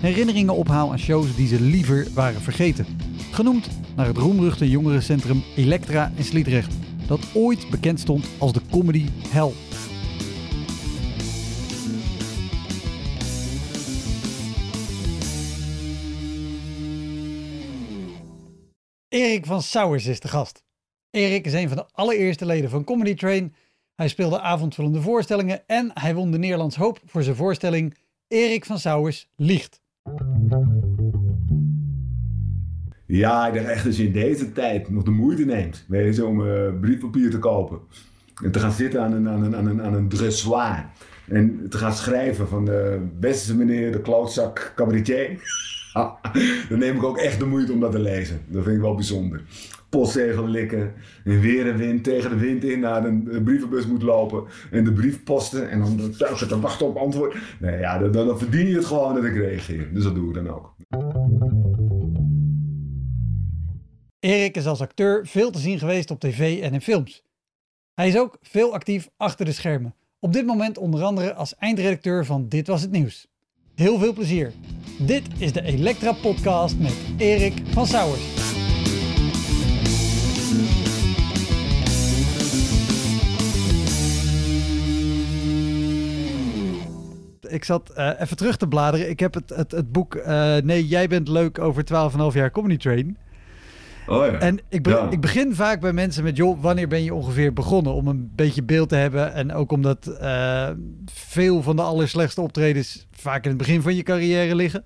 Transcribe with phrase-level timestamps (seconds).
[0.00, 2.86] herinneringen ophaal aan shows die ze liever waren vergeten.
[3.30, 6.74] Genoemd naar het roemruchte jongerencentrum Elektra in Sliedrecht,
[7.06, 9.52] dat ooit bekend stond als de comedy hell.
[19.08, 20.62] Erik van Sauers is de gast.
[21.10, 23.54] Erik is een van de allereerste leden van Comedy Train.
[23.94, 27.96] Hij speelde avondvullende voorstellingen en hij won de Nederlands Hoop voor zijn voorstelling
[28.28, 29.80] Erik van Sauers liegt.
[33.06, 36.26] Ja, ik dacht echt als je in deze tijd nog de moeite neemt weet je,
[36.26, 37.78] om uh, briefpapier te kopen.
[38.42, 40.86] En te gaan zitten aan een, aan een, aan een, aan een dressoir.
[41.28, 45.40] En te gaan schrijven van de beste meneer, de klootzak cabaretier.
[46.68, 48.40] Dan neem ik ook echt de moeite om dat te lezen.
[48.46, 49.42] Dat vind ik wel bijzonder.
[49.88, 50.92] Postzegel likken.
[51.24, 54.44] En weer en wind tegen de wind in naar een brievenbus moet lopen.
[54.70, 55.70] En de brief posten.
[55.70, 57.36] En dan thuis te wachten op antwoord.
[57.60, 59.94] Nee, ja, dan, dan verdien je het gewoon dat ik reageer.
[59.94, 60.74] Dus dat doe ik dan ook.
[64.20, 67.22] Erik is als acteur veel te zien geweest op tv en in films.
[67.94, 69.94] Hij is ook veel actief achter de schermen.
[70.20, 73.26] Op dit moment onder andere als eindredacteur van Dit Was Het Nieuws.
[73.74, 74.52] Heel veel plezier.
[74.98, 78.37] Dit is de Elektra Podcast met Erik van Sauers.
[87.58, 89.10] Ik zat uh, even terug te bladeren.
[89.10, 92.76] Ik heb het, het, het boek uh, Nee, jij bent leuk over 12,5 jaar Comedy
[92.76, 93.16] Train.
[94.06, 94.32] Oh ja.
[94.32, 95.10] En ik, be ja.
[95.10, 97.92] ik, begin vaak bij mensen met, joh, wanneer ben je ongeveer begonnen?
[97.92, 99.32] Om een beetje beeld te hebben.
[99.32, 100.68] En ook omdat uh,
[101.12, 104.84] veel van de allerslechtste optredens vaak in het begin van je carrière liggen.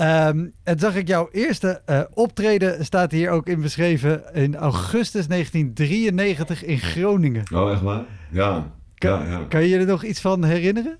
[0.00, 5.26] Um, en zag ik jouw eerste uh, optreden, staat hier ook in beschreven, in augustus
[5.26, 7.44] 1993 in Groningen.
[7.54, 8.04] Oh, echt waar?
[8.30, 8.74] Ja.
[8.94, 9.44] Kan, ja, ja.
[9.48, 10.98] kan je je er nog iets van herinneren?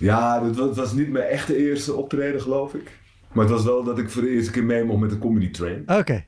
[0.00, 2.98] Ja, het was, was, niet mijn echte eerste optreden, geloof ik.
[3.32, 5.50] Maar het was wel dat ik voor de eerste keer mee mocht met de Comedy
[5.50, 5.80] Train.
[5.80, 5.98] Oké.
[5.98, 6.26] Okay.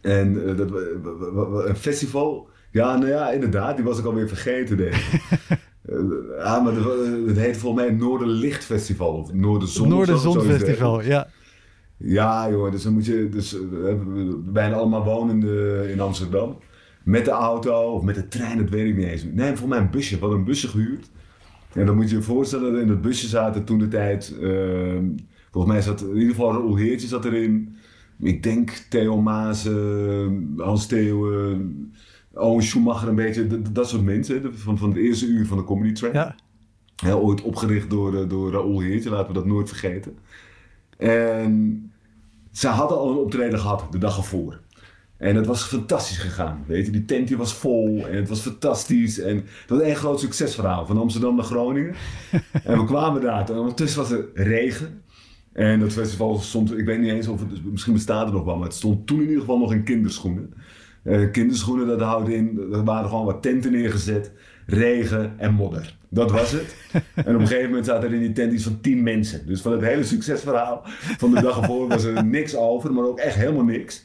[0.00, 0.70] En uh, dat,
[1.66, 5.22] een festival, ja, nou ja, inderdaad, die was ik alweer vergeten, denk ik.
[5.86, 5.98] uh,
[6.44, 6.72] ja, maar
[7.26, 9.88] het heet volgens mij Noorderlicht Festival of Noorderzon.
[9.88, 11.28] Noorderzon ja.
[11.96, 16.58] Ja, joh, dus dan moet je, dus we bijna allemaal wonende in Amsterdam.
[17.02, 19.24] Met de auto of met de trein, dat weet ik niet eens.
[19.24, 21.10] Nee, volgens mij een busje, we hadden een busje gehuurd.
[21.74, 24.98] En dan moet je je voorstellen, in dat busje zaten toen de tijd, uh,
[25.50, 27.76] volgens mij zat in ieder geval Roel Heertje zat erin.
[28.18, 29.68] Ik denk Theo Maas,
[30.56, 31.92] Hans Theeuwen,
[32.32, 35.64] Owen Schumacher een beetje, dat, dat soort mensen van, van het eerste uur van de
[35.64, 36.14] Comedy Train.
[36.14, 36.34] Ja.
[36.96, 40.18] Heel ooit opgericht door, door Raoul Heertje, laten we dat nooit vergeten.
[40.98, 41.92] En
[42.52, 44.60] ze hadden al een optreden gehad de dag ervoor.
[45.22, 46.64] En het was fantastisch gegaan.
[46.66, 49.18] Weet je, die tent die was vol en het was fantastisch.
[49.18, 51.94] En het was een groot succesverhaal van Amsterdam naar Groningen.
[52.64, 53.50] en we kwamen daar.
[53.50, 55.02] En ondertussen was er regen.
[55.52, 58.56] En dat festival stond, ik weet niet eens of het, misschien bestaat er nog wel,
[58.56, 60.54] maar het stond toen in ieder geval nog in kinderschoenen.
[61.04, 64.32] Uh, kinderschoenen, dat houdt in, er waren gewoon wat tenten neergezet,
[64.66, 65.96] regen en modder.
[66.08, 66.76] Dat was het.
[67.14, 69.46] en op een gegeven moment zaten er in die tent iets van tien mensen.
[69.46, 70.80] Dus van het hele succesverhaal
[71.18, 74.04] van de dag ervoor was er niks over, maar ook echt helemaal niks.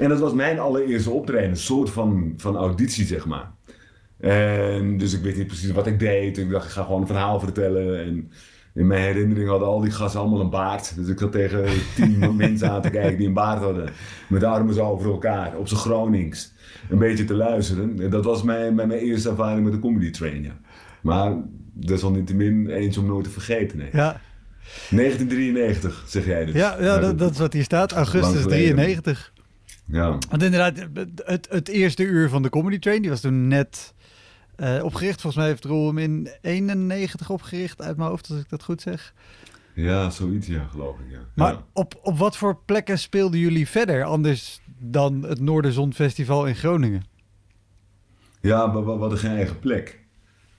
[0.00, 3.50] En dat was mijn allereerste optreden, een soort van, van auditie, zeg maar.
[4.20, 6.38] En dus ik weet niet precies wat ik deed.
[6.38, 8.04] Ik dacht, ik ga gewoon een verhaal vertellen.
[8.04, 8.32] En
[8.74, 10.96] in mijn herinnering hadden al die gasten allemaal een baard.
[10.96, 11.64] Dus ik zat tegen
[11.94, 13.88] tien mensen aan te kijken die een baard hadden.
[14.28, 16.52] Met armen zo over elkaar, op zijn Gronings.
[16.90, 18.00] Een beetje te luisteren.
[18.00, 20.58] En dat was mijn, mijn, mijn eerste ervaring met de comedy train, ja.
[21.02, 21.36] Maar
[21.72, 23.88] desalniettemin eens om nooit te vergeten, nee.
[23.92, 24.20] Ja.
[24.90, 26.54] 1993, zeg jij dus.
[26.54, 27.92] Ja, ja dat, dat is wat hier staat.
[27.92, 29.32] Augustus 93.
[29.90, 30.18] Ja.
[30.28, 30.88] Want inderdaad,
[31.24, 33.94] het, het eerste uur van de comedy train, die was toen net...
[34.56, 35.20] Uh, opgericht.
[35.20, 38.80] Volgens mij heeft Roel hem in 91 opgericht, uit mijn hoofd, als ik dat goed
[38.80, 39.14] zeg.
[39.74, 41.10] Ja, zoiets, ja, geloof ik.
[41.10, 41.18] Ja.
[41.34, 41.64] Maar ja.
[41.72, 45.92] op, op wat voor plekken speelden jullie verder, anders dan het Noorderzon
[46.46, 47.04] in Groningen.
[48.40, 49.98] Ja, we, we hadden geen eigen plek.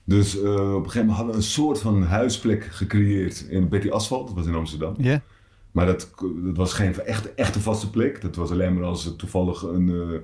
[0.03, 3.89] Dus uh, op een gegeven moment hadden we een soort van huisplek gecreëerd in Betty
[3.89, 4.95] Asphalt, dat was in Amsterdam.
[4.97, 5.21] Ja.
[5.71, 6.13] Maar dat,
[6.43, 8.21] dat was geen echte, echte vaste plek.
[8.21, 10.19] Dat was alleen maar als er toevallig een, uh,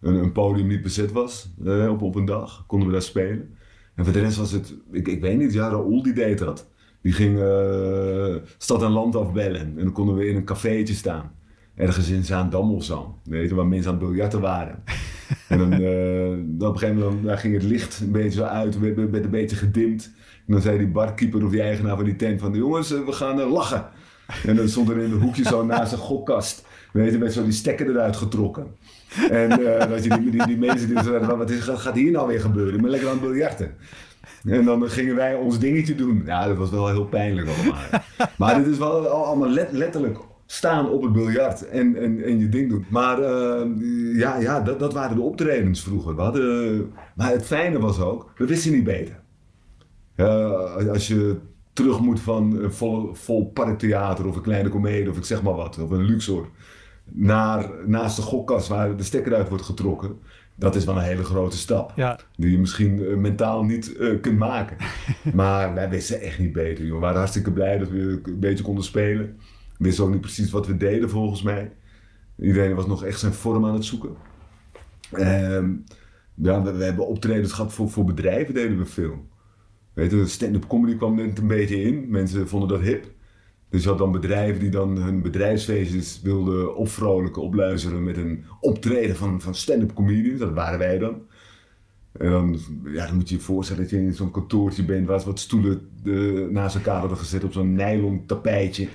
[0.00, 3.56] een, een, podium niet bezet was uh, op, op een dag, konden we daar spelen.
[3.94, 6.70] En voor de rest was het, ik, ik weet niet, ja, Raoul die deed dat.
[7.00, 7.38] Die ging
[8.58, 11.32] stad en land afbellen en dan konden we in een cafeetje staan
[11.74, 13.18] ergens in Zaandam of zo.
[13.24, 14.82] Weet je, waar mensen aan het biljarten waren.
[15.48, 18.44] en dan, uh, dan op een gegeven moment dan ging het licht een beetje zo
[18.44, 20.12] uit, werd, werd een beetje gedimd.
[20.46, 22.52] En dan zei die barkeeper of die eigenaar van die tent van...
[22.52, 23.88] jongens, eh, we gaan uh, lachen.
[24.46, 26.64] En dan stond er in een hoekje zo naast een gokkast.
[26.92, 28.66] Weet je, met zo die stekker eruit getrokken.
[29.30, 32.28] En uh, dat je die, die, die, mensen die zeiden, wat is, gaat hier nou
[32.28, 32.80] weer gebeuren?
[32.80, 33.74] Ben lekker aan het biljarten.
[34.44, 36.22] En dan gingen wij ons dingetje doen.
[36.26, 37.80] Ja, dat was wel heel pijnlijk allemaal.
[38.38, 42.68] Maar dit is wel allemaal letterlijk staan op het biljart en, en, en je ding
[42.68, 42.84] doen.
[42.88, 46.16] Maar uh, ja, ja dat, dat waren de optredens vroeger.
[46.16, 49.20] We hadden, maar het fijne was ook, we wisten niet beter.
[50.92, 51.36] Als je
[51.72, 55.54] terug moet van een vol, vol parktheater of een kleine komedie of ik zeg maar
[55.54, 56.48] wat, of een Luxor,
[57.04, 60.18] naar, naast de gokkast waar de stekker uit wordt getrokken.
[60.54, 61.92] Dat is wel een hele grote stap.
[61.96, 62.18] Ja.
[62.36, 64.76] Die je misschien uh, mentaal niet uh, kunt maken.
[65.34, 66.84] maar wij wisten echt niet beter.
[66.84, 66.94] Joh.
[66.94, 69.36] We waren hartstikke blij dat we een beetje konden spelen
[69.82, 71.72] wisten ook niet precies wat we deden volgens mij.
[72.38, 74.16] Iedereen was nog echt zijn vorm aan het zoeken.
[75.12, 75.84] Um,
[76.34, 79.26] ja, we, we, hebben optredens gehad voor, voor bedrijven, deden we veel.
[79.92, 82.10] Weet je, stand-up comedy kwam net een beetje in.
[82.10, 83.10] Mensen vonden dat hip.
[83.68, 89.16] Dus je had dan bedrijven die dan hun bedrijfsfeestjes wilden opvrolijken, opluisteren met een optreden
[89.16, 90.38] van, van stand-up comedians.
[90.38, 91.22] Dat waren wij dan.
[92.12, 95.20] En dan, ja, dan moet je je voorstellen dat je in zo'n kantoortje bent waar
[95.20, 98.88] ze wat stoelen de, naast elkaar hadden gezet op zo'n nylon tapijtje.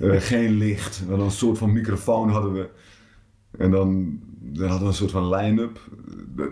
[0.00, 1.00] Uh, geen licht.
[1.02, 2.68] En dan een soort van microfoon hadden we.
[3.58, 4.20] En dan,
[4.52, 5.80] dan hadden we een soort van line-up.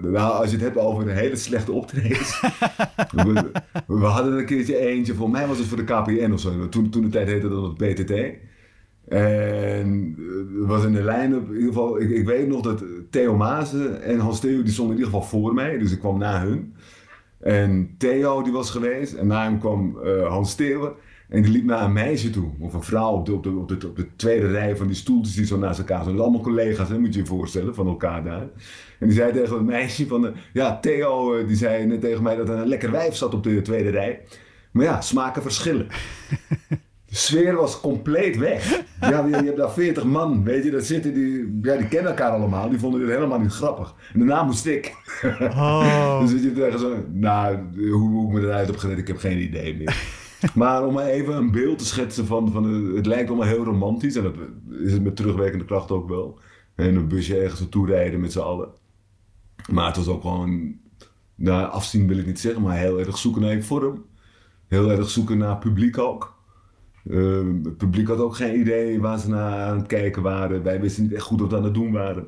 [0.03, 2.41] Nou, als je het hebt over een hele slechte optredens.
[3.15, 3.51] we,
[3.87, 6.69] we, hadden een keertje eentje, voor mij was het voor de KPN of zo.
[6.69, 8.11] Toen, toen de tijd heette dat het BTT.
[9.09, 10.17] En
[10.61, 14.03] er was in de line-up, in ieder geval, ik, ik weet nog dat Theo Mazen
[14.03, 15.79] en Hans Theo, die stonden in ieder geval voor mij.
[15.79, 16.75] Dus ik kwam na hun.
[17.41, 20.97] En Theo die was geweest en na hem kwam uh, Hans Theo.
[21.33, 23.69] En die liep naar een meisje toe, of een vrouw op de, op de, op
[23.69, 26.05] de, op de tweede rij van die stoeltjes die zo naast elkaar.
[26.05, 28.47] Dus allemaal collega's, hè, moet je je voorstellen, van elkaar daar.
[28.99, 32.23] En die zei tegen het meisje van, de, ja, Theo, eh, die zei net tegen
[32.23, 34.21] mij dat er een lekker wijf zat op de tweede rij.
[34.71, 35.87] Maar ja, smaken verschillen.
[37.07, 38.83] De sfeer was compleet weg.
[39.01, 42.31] Ja, je, hebt daar 40 man, weet je, dat zitten die, ja, die kennen elkaar
[42.31, 42.69] allemaal.
[42.69, 43.95] Die vonden dit helemaal niet grappig.
[44.13, 44.95] En daarna moest ik.
[45.41, 46.21] Oh.
[46.31, 49.77] dus je tegen zo, nou, hoe, hoe ik me eruit heb ik heb geen idee
[49.77, 50.21] meer.
[50.55, 54.17] Maar om even een beeld te schetsen van, van het lijkt allemaal heel romantisch.
[54.17, 54.35] En dat
[54.81, 56.39] is het met terugwerkende kracht ook wel.
[56.75, 58.69] En een busje ergens naartoe rijden met z'n allen.
[59.71, 60.75] Maar het was ook gewoon,
[61.35, 64.05] nou, afzien wil ik niet zeggen, maar heel erg zoeken naar je vorm.
[64.69, 66.41] Heel erg zoeken naar publiek ook.
[67.05, 70.63] Uh, het publiek had ook geen idee waar ze naar aan het kijken waren.
[70.63, 72.27] Wij wisten niet echt goed wat we aan het doen waren.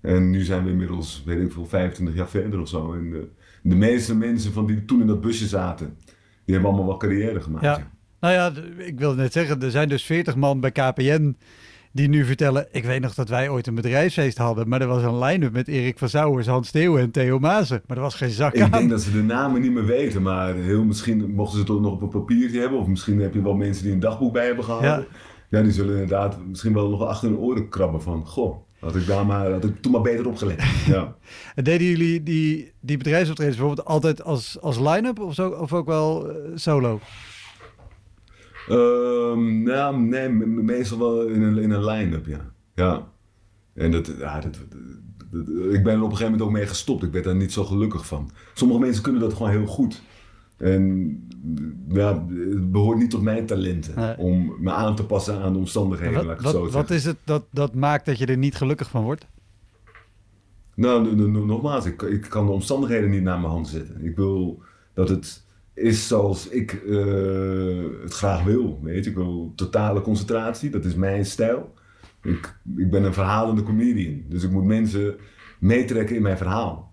[0.00, 2.92] En nu zijn we inmiddels, weet ik veel, 25 jaar verder of zo.
[2.92, 3.28] En de,
[3.62, 5.96] de meeste mensen van die toen in dat busje zaten,
[6.46, 7.64] die hebben allemaal wel carrière gemaakt.
[7.64, 7.90] Ja.
[8.20, 8.52] Nou ja,
[8.84, 11.36] ik wilde net zeggen, er zijn dus 40 man bij KPN
[11.92, 12.66] die nu vertellen...
[12.70, 14.68] Ik weet nog dat wij ooit een bedrijfsfeest hadden...
[14.68, 17.82] maar er was een line-up met Erik van Zouwers, Hans Theo en Theo Mazen.
[17.86, 18.66] Maar er was geen zak ik aan.
[18.66, 21.66] Ik denk dat ze de namen niet meer weten, maar heel misschien mochten ze het
[21.66, 22.78] toch nog op een papiertje hebben...
[22.78, 25.06] of misschien heb je wel mensen die een dagboek bij hebben gehouden.
[25.50, 25.58] Ja.
[25.58, 28.26] ja, die zullen inderdaad misschien wel nog achter hun oren krabben van...
[28.26, 30.64] Goh, had ik, daar maar, had ik toen maar beter opgelet.
[30.86, 31.16] Ja.
[31.54, 35.86] en deden jullie die, die bedrijfsoptredens bijvoorbeeld altijd als, als line-up of, zo, of ook
[35.86, 37.00] wel uh, solo?
[38.70, 42.50] Um, nou, nee, meestal wel in een, in een line-up, ja.
[42.74, 43.08] ja.
[43.74, 44.58] En dat, ja, dat,
[45.30, 47.02] dat, ik ben er op een gegeven moment ook mee gestopt.
[47.02, 48.30] Ik werd daar niet zo gelukkig van.
[48.54, 50.02] Sommige mensen kunnen dat gewoon heel goed.
[50.56, 51.28] En
[51.88, 56.26] ja, het behoort niet tot mijn talenten om me aan te passen aan de omstandigheden.
[56.26, 59.26] Wat, wat, wat is het dat, dat maakt dat je er niet gelukkig van wordt?
[60.74, 64.04] Nou, nogmaals, ik, ik kan de omstandigheden niet naar mijn hand zetten.
[64.04, 64.62] Ik wil
[64.94, 65.44] dat het
[65.76, 68.80] is zoals ik uh, het graag wil.
[68.82, 69.10] Weet je?
[69.10, 71.74] Ik wil totale concentratie, dat is mijn stijl.
[72.22, 75.16] Ik, ik ben een verhalende comedian, dus ik moet mensen
[75.58, 76.85] meetrekken in mijn verhaal.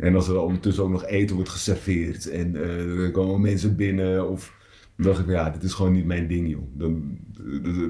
[0.00, 4.28] En als er ondertussen ook nog eten wordt geserveerd en uh, er komen mensen binnen
[4.30, 4.58] of...
[4.96, 6.62] Dan dacht ik, ja, dit is gewoon niet mijn ding, joh.
[6.72, 7.18] Dan,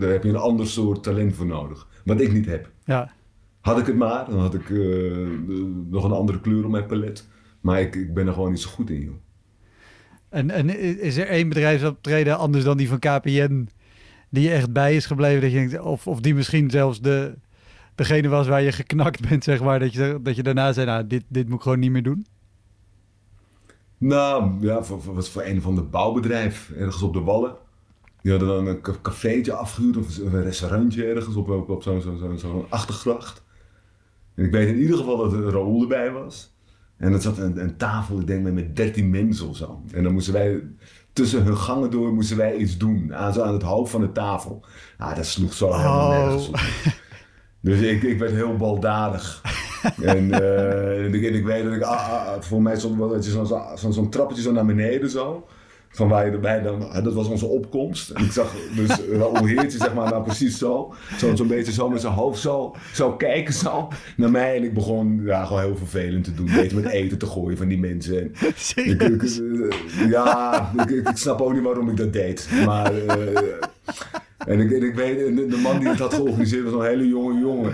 [0.01, 1.89] daar heb je een ander soort talent voor nodig.
[2.05, 2.71] Wat ik niet heb.
[2.85, 3.13] Ja.
[3.61, 5.29] Had ik het maar, dan had ik uh,
[5.91, 7.29] nog een andere kleur op mijn palet.
[7.61, 9.15] Maar ik, ik ben er gewoon niet zo goed in, joh.
[10.29, 13.69] En, en is er één bedrijfsoptreden anders dan die van KPN
[14.31, 15.41] die je echt bij is gebleven?
[15.41, 17.35] Dat je denkt, of, of die misschien zelfs de,
[17.95, 19.79] degene was waar je geknakt bent, zeg maar.
[19.79, 22.27] Dat je, dat je daarna zei, nou, dit, dit moet ik gewoon niet meer doen?
[23.99, 27.55] Nou, ja, voor, voor, was voor een van de bouwbedrijf, ergens op de Wallen.
[28.23, 32.17] Die hadden dan een cafeetje afgehuurd of een restaurantje ergens op, op, op zo'n zo,
[32.17, 33.45] zo, zo achtergracht.
[34.35, 36.55] En ik weet in ieder geval dat er Raoul erbij was.
[36.97, 39.83] En dat zat een, een tafel, ik denk met, met 13 mensen of zo.
[39.93, 40.63] En dan moesten wij
[41.13, 43.15] tussen hun gangen door moesten wij iets doen.
[43.15, 44.65] Aan, zo aan het hoofd van de tafel.
[44.99, 46.19] Ah, dat sloeg zo helemaal Oh.
[46.19, 46.57] nergens op.
[47.61, 49.43] Dus ik, ik werd heel baldadig.
[50.03, 52.99] en, eh, en ik, en ik weet dat ik, ah, ah, ah, voor mij stond
[52.99, 55.47] wel zo'n zo, zo, trappetje zo naar beneden zo.
[55.93, 58.11] Van waar je erbij dan, dat was onze opkomst.
[58.11, 60.95] En ik zag dus Raoul Heertje, zeg maar, nou precies zo.
[61.35, 64.57] Zo'n beetje zo met zijn hoofd zo, zo kijken zo naar mij.
[64.57, 66.47] En ik begon ja, gewoon heel vervelend te doen.
[66.47, 68.19] Weet je, met eten te gooien van die mensen.
[68.21, 69.41] En ik, ik, Serieus?
[69.41, 72.49] eh, ja, ik, snap ook niet waarom ik dat deed.
[72.65, 73.43] Maar, eh,
[74.51, 77.73] en, ik, ik weet, de, man die het had georganiseerd was een hele jonge jongen.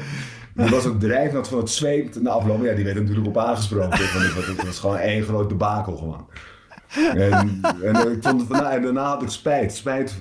[0.55, 2.65] Die was ook drijfnat van het zweet na afloop.
[2.65, 3.99] Ja, die werd er natuurlijk op aangesproken.
[3.99, 6.27] Het, was- gewoon één groot debakel gewoon.
[7.15, 9.75] En, en ik vond het van, en daarna had ik spijt.
[9.75, 10.15] Spijt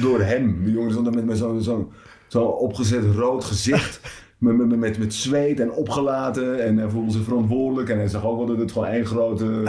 [0.00, 0.64] door hem.
[0.64, 1.92] Die jongen stond met, met zo'n zo,
[2.26, 4.00] zo opgezet rood gezicht.
[4.38, 6.64] Met, met, met, met zweet en opgelaten.
[6.64, 7.88] En hij voelde zich verantwoordelijk.
[7.88, 9.62] En hij zag ook wel dat het gewoon één grote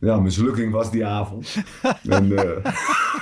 [0.00, 1.56] ja, mislukking was die avond.
[2.08, 2.72] En, eh,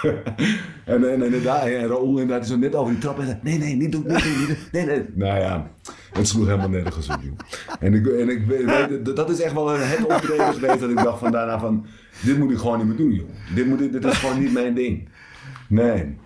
[0.94, 3.76] en, en, inderdaad, en Raoul inderdaad zo net over die trap en zei, nee, nee,
[3.76, 5.04] niet doen, niet doen, niet doen, nee, nee.
[5.26, 5.70] Nou ja,
[6.12, 7.32] het sloeg helemaal nergens op, joh.
[7.80, 10.96] En ik, en ik weet, dat is echt wel een- het optreden geweest dat ik
[11.02, 11.86] dacht van daarna van,
[12.22, 13.28] dit moet ik gewoon niet meer doen, joh.
[13.54, 15.08] Dit, moet, dit is gewoon niet mijn ding.
[15.68, 16.16] Nee.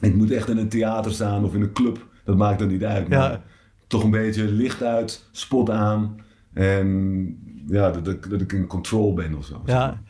[0.00, 2.84] Ik moet echt in een theater staan of in een club, dat maakt dan niet
[2.84, 3.08] uit.
[3.08, 3.42] Maar Ja.
[3.86, 6.16] toch een beetje licht uit, spot aan.
[6.52, 9.62] En ja, dat, ik- dat ik in control ben of zo.
[9.66, 9.86] zeg maar.
[9.88, 10.00] Ja.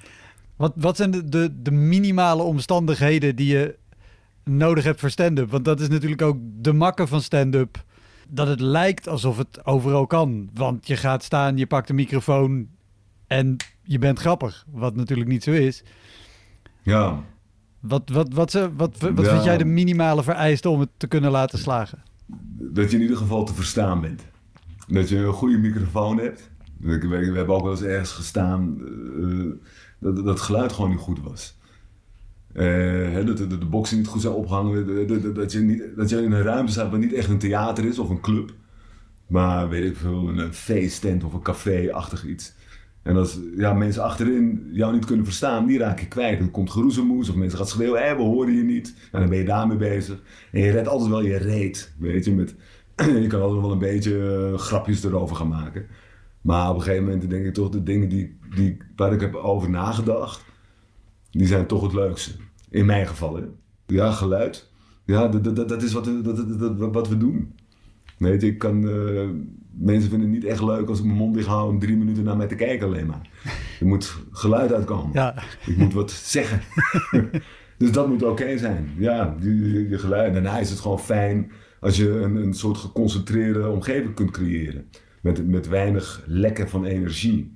[0.56, 3.76] Wat, wat zijn de, de, de minimale omstandigheden die je
[4.44, 5.50] nodig hebt voor stand-up?
[5.50, 7.84] Want dat is natuurlijk ook de makke van stand-up.
[8.28, 10.50] Dat het lijkt alsof het overal kan.
[10.54, 12.68] Want je gaat staan, je pakt een microfoon
[13.26, 14.64] en je bent grappig.
[14.70, 15.82] Wat natuurlijk niet zo is.
[16.82, 17.20] Ja.
[17.80, 19.30] Wat, wat, wat, wat, wat Ja.
[19.30, 22.02] vind jij de minimale vereiste om het te kunnen laten slagen?
[22.72, 24.22] dat je in ieder geval te verstaan bent.
[24.88, 26.49] Dat je een goede microfoon hebt.
[26.80, 28.80] We hebben ook wel eens ergens gestaan
[29.20, 29.68] eh,
[29.98, 31.58] dat, dat het geluid gewoon niet goed was.
[32.52, 32.64] Eh,
[33.12, 35.06] hè, dat de, de, boxen niet goed zijn opgehangen.
[35.08, 37.84] Dat- dat- je, niet, dat je in een ruimte staat waar niet echt een theater
[37.84, 38.52] is of een club.
[39.26, 42.54] Maar weet ik veel, een, een feesttent of een café-achtig iets.
[43.02, 46.38] En als ja, mensen achterin jou niet kunnen verstaan, die raak je kwijt.
[46.38, 48.94] Dan komt geroezemoes of mensen gaan schreeuwen, hé, we horen je niet.
[49.12, 50.22] En dan ben je daarmee bezig.
[50.52, 52.32] En je redt altijd wel je reet, weet je.
[52.32, 52.54] Met,
[53.22, 55.86] je kan altijd wel een beetje eh, grapjes erover gaan maken.
[56.40, 59.34] Maar op een gegeven moment denk ik toch, de dingen die, die, waar ik heb
[59.34, 60.44] over nagedacht,
[61.30, 62.30] die zijn toch het leukste.
[62.70, 63.42] In mijn geval, hè.
[63.86, 64.70] Ja, geluid.
[65.04, 67.54] Ja, dat, dat, dat is wat, dat, wat we doen.
[68.18, 69.28] Weet je, ik kan, eh,
[69.70, 72.24] mensen vinden het niet echt leuk als ik mijn mond dicht hou om drie minuten
[72.24, 73.30] naar mij te kijken alleen maar.
[73.80, 75.10] Er moet geluid uitkomen.
[75.12, 76.60] Ja, Ik moet wat zeggen.
[77.78, 78.90] dus dat moet oké zijn.
[78.96, 80.32] Ja, je, je, je geluid.
[80.32, 84.88] Daarna is het gewoon fijn als je een, een soort geconcentreerde omgeving kunt creëren.
[85.20, 87.52] Met, met weinig lekken van energie.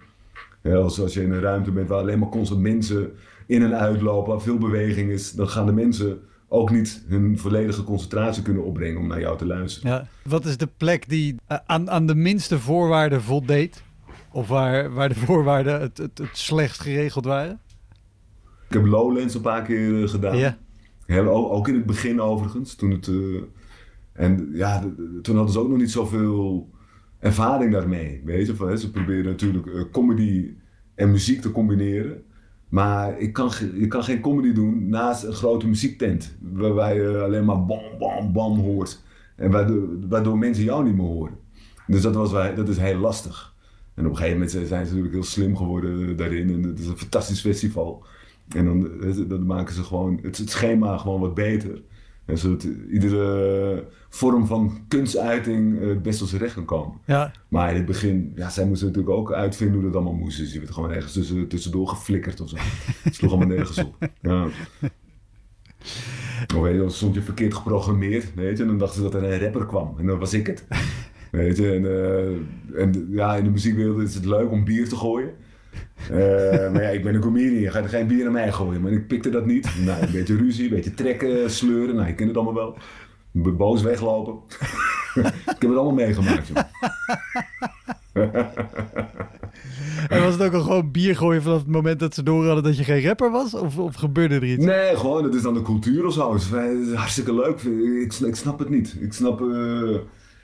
[0.62, 3.12] Ja, als, als je in een ruimte bent waar alleen maar constant mensen
[3.46, 7.84] in en uitlopen, waar veel beweging is, dan gaan de mensen ook niet hun volledige
[7.84, 9.90] concentratie kunnen opbrengen om naar jou te luisteren.
[9.90, 10.06] ja.
[10.28, 13.82] Wat is de plek die eh, aan, aan de minste voorwaarden voldeed?
[14.32, 17.60] Of waar, waar de voorwaarden het, het, het slechtst geregeld waren?
[18.68, 20.36] Ik heb Lowlands een paar keer eh, gedaan.
[20.36, 20.58] Ja.
[21.06, 22.74] Ja, ook, ook in het begin overigens.
[22.74, 23.42] Toen het, eh,
[24.12, 24.84] en ja,
[25.22, 26.70] toen hadden ze ook nog niet zoveel
[27.24, 28.20] ervaring daarmee.
[28.24, 28.54] Weet je?
[28.54, 30.54] Van, ze proberen natuurlijk eh, comedy
[30.94, 32.22] en muziek te combineren.
[32.68, 36.36] Maar ik kan, je kan geen comedy doen naast een grote muziektent.
[36.40, 39.02] Waarbij je alleen maar bam, bam, bam hoort.
[39.36, 39.50] En
[40.08, 41.38] waardoor, mensen jou niet meer horen.
[41.86, 43.54] Dus dat, was, dat is heel lastig.
[43.94, 46.50] En op een gegeven moment zijn ze natuurlijk heel slim geworden daarin.
[46.50, 48.04] En het is een fantastisch festival.
[48.48, 51.82] En dan, eh, dan maken ze gewoon het schema gewoon wat beter.
[52.24, 56.98] En zodat iedere vorm van kunstuiting eh, best tot zijn recht kan komen.
[57.06, 60.38] Ja, Maar in het begin, ja, zij moesten natuurlijk ook uitvinden hoe dat allemaal moest.
[60.38, 62.56] Dus je werd gewoon ergens tussen, tussendoor geflikkerd of zo.
[63.02, 64.08] Het sloeg allemaal nergens op.
[64.22, 64.48] Ja.
[66.56, 68.62] Of weet je, dan stond je verkeerd geprogrammeerd, weet je.
[68.62, 69.94] En dan dachten ze dat er een rapper kwam.
[69.98, 70.64] En dan was ik het.
[71.30, 74.96] Weet je, en, eh, en ja, in de muziekwereld is het leuk om bier te
[74.96, 75.30] gooien.
[76.10, 78.80] Eh, maar ja, ik ben een comedian, je gaat geen bier naar mij gooien.
[78.80, 79.70] Maar ik pikte dat niet.
[79.84, 81.94] Nou, een beetje ruzie, een beetje trekken, sleuren.
[81.94, 82.76] Nou, je kent het allemaal wel.
[83.52, 84.34] Boos weglopen.
[85.14, 86.58] ik heb het allemaal meegemaakt, joh.
[90.08, 92.64] en was het ook al gewoon bier gooien vanaf het moment dat ze door hadden
[92.64, 93.54] dat je geen rapper was?
[93.54, 94.64] Of, of gebeurde er iets?
[94.64, 96.32] Nee, gewoon, dat is dan de cultuur of zo.
[96.32, 96.50] Het is
[96.88, 97.62] is hartstikke leuk.
[98.02, 98.96] Ik, ik snap het niet.
[99.00, 99.96] Ik snap, eh,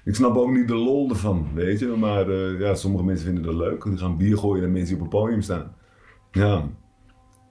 [0.04, 1.86] ik snap ook niet de lol ervan, weet je.
[1.86, 3.84] Maar eh, ja, sommige mensen vinden dat leuk.
[3.84, 5.74] Die gaan bier gooien naar mensen die op het podium staan.
[6.32, 6.68] Ja,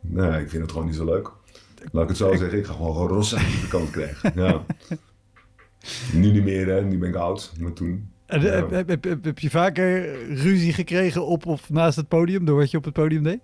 [0.02, 1.32] nee, ik vind het gewoon niet zo leuk.
[1.92, 4.32] Laat ik het zo zeggen, ik ga gewoon, rossen aan de kant krijgen.
[4.36, 4.66] Ja.
[6.14, 6.82] Nu niet meer, hè.
[6.82, 8.10] Nu ben ik oud, maar toen.
[8.26, 8.48] En, Ja.
[8.50, 12.58] heb, heb, heb, heb- heb je vaker ruzie gekregen op of naast het podium door
[12.58, 13.40] wat je op het podium deed?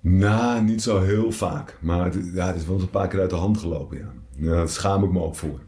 [0.00, 1.76] Nou, niet zo heel vaak.
[1.80, 4.12] Maar het, ja, het is wel eens een paar keer uit de hand gelopen, ja.
[4.36, 5.60] ja daar schaam ik me ook voor.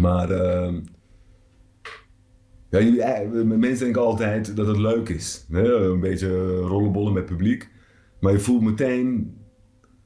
[0.00, 0.74] Maar ehm,
[2.70, 5.46] ja, eh, mensen denken altijd dat het leuk is.
[5.52, 5.74] Hè?
[5.74, 7.68] Een beetje rollenbollen met publiek.
[8.20, 9.36] Maar je voelt meteen,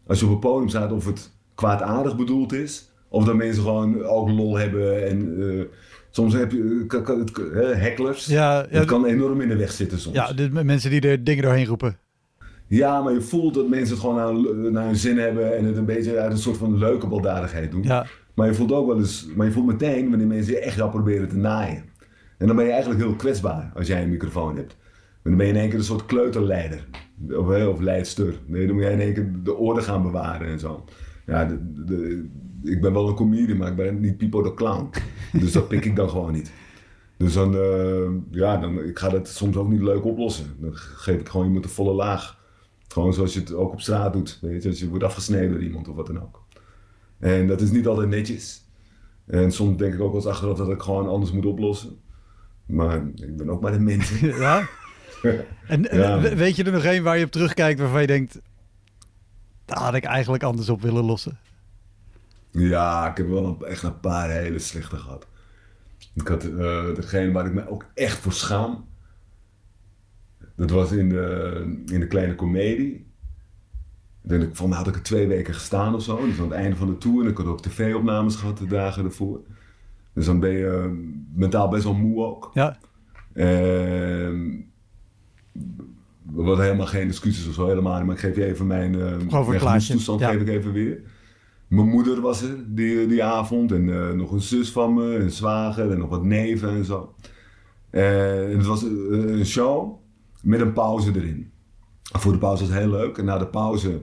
[0.06, 2.92] als je op het podium staat, of het kwaadaardig bedoeld is.
[3.08, 5.08] Of dat mensen gewoon ook lol hebben.
[5.08, 5.64] En eh,
[6.10, 7.30] soms heb je kan- kan het,
[7.80, 8.26] hecklers.
[8.26, 10.16] Ja, ja, Het kan enorm in de weg zitten soms.
[10.16, 11.98] ja de mensen die er dingen doorheen roepen.
[12.66, 15.76] Ja, maar je voelt dat mensen het gewoon naar, naar hun zin hebben en het
[15.76, 17.82] een beetje uit een soort van leuke baldadigheid doen.
[17.82, 18.06] Ja,
[18.38, 20.90] Maar je voelt ook wel eens, maar je voelt meteen wanneer mensen je echt gaan
[20.90, 21.84] proberen te naaien.
[22.38, 24.76] En dan ben je eigenlijk heel kwetsbaar als jij een microfoon hebt.
[25.22, 26.86] Dan ben je in één keer een soort kleuterleider.
[27.30, 28.34] Of, of leidster.
[28.46, 30.84] Nee, dan moet jij in één keer de orde gaan bewaren en zo.
[31.26, 32.28] Ja, de, de-
[32.62, 34.90] ik ben wel een comedian, maar ik ben niet Pipo de Clown.
[35.32, 36.52] Dus dat pik ik dan gewoon niet.
[37.16, 40.46] Dus dan, eh, ja, dan, ik ga dat soms ook niet leuk oplossen.
[40.60, 42.38] Dan geef ik gewoon iemand een volle laag.
[42.88, 44.38] Gewoon zoals je het ook op straat doet.
[44.42, 46.42] Weet je, als je wordt afgesneden door iemand of wat dan ook.
[47.18, 48.66] En dat is niet altijd netjes.
[49.26, 52.00] En soms denk ik ook wel eens achteraf dat ik gewoon anders moet oplossen.
[52.66, 54.20] Maar ik ben ook maar een mens.
[54.20, 54.68] ja.
[55.66, 56.20] En, Ja.
[56.20, 58.40] weet je er nog één waar je op terugkijkt waarvan je denkt...
[59.64, 61.38] Daar had ik eigenlijk anders op willen lossen.
[62.50, 65.26] Ja, ik heb wel een- echt een paar hele slechte gehad.
[66.14, 68.86] Ik had eh, degene waar ik me ook echt voor schaam.
[70.56, 73.06] Dat was in de, in de kleine komedie.
[74.28, 76.24] Ik denk, van had ik er twee weken gestaan of zo.
[76.24, 77.24] Dus aan het einde van de tour.
[77.24, 79.40] En ik had ook tv-opnames gehad de dagen ervoor.
[80.12, 80.90] Dus dan ben je eh,
[81.34, 82.50] mentaal best wel moe ook.
[82.54, 82.78] Ja,
[83.34, 84.66] Ehm
[86.36, 88.06] er worden helemaal geen excuses of zo, helemaal niet.
[88.06, 90.30] Maar ik geef je even mijn uh, plaatje, toestand ja.
[90.30, 91.00] geef ik even weer.
[91.68, 95.30] Mijn moeder was er die, die avond en eh, nog een zus van me, een
[95.30, 97.14] zwager en nog wat neven en zo.
[97.90, 99.98] Eh, en het was eh, een show
[100.42, 101.50] met een pauze erin.
[102.02, 103.18] Voor de pauze was het heel leuk.
[103.18, 104.00] En na de pauze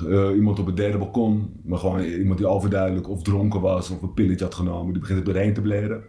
[0.00, 4.02] eh, iemand op het derde balkon, maar gewoon iemand die overduidelijk of dronken was of
[4.02, 6.02] een pilletje had genomen, die begint er doorheen te bleren.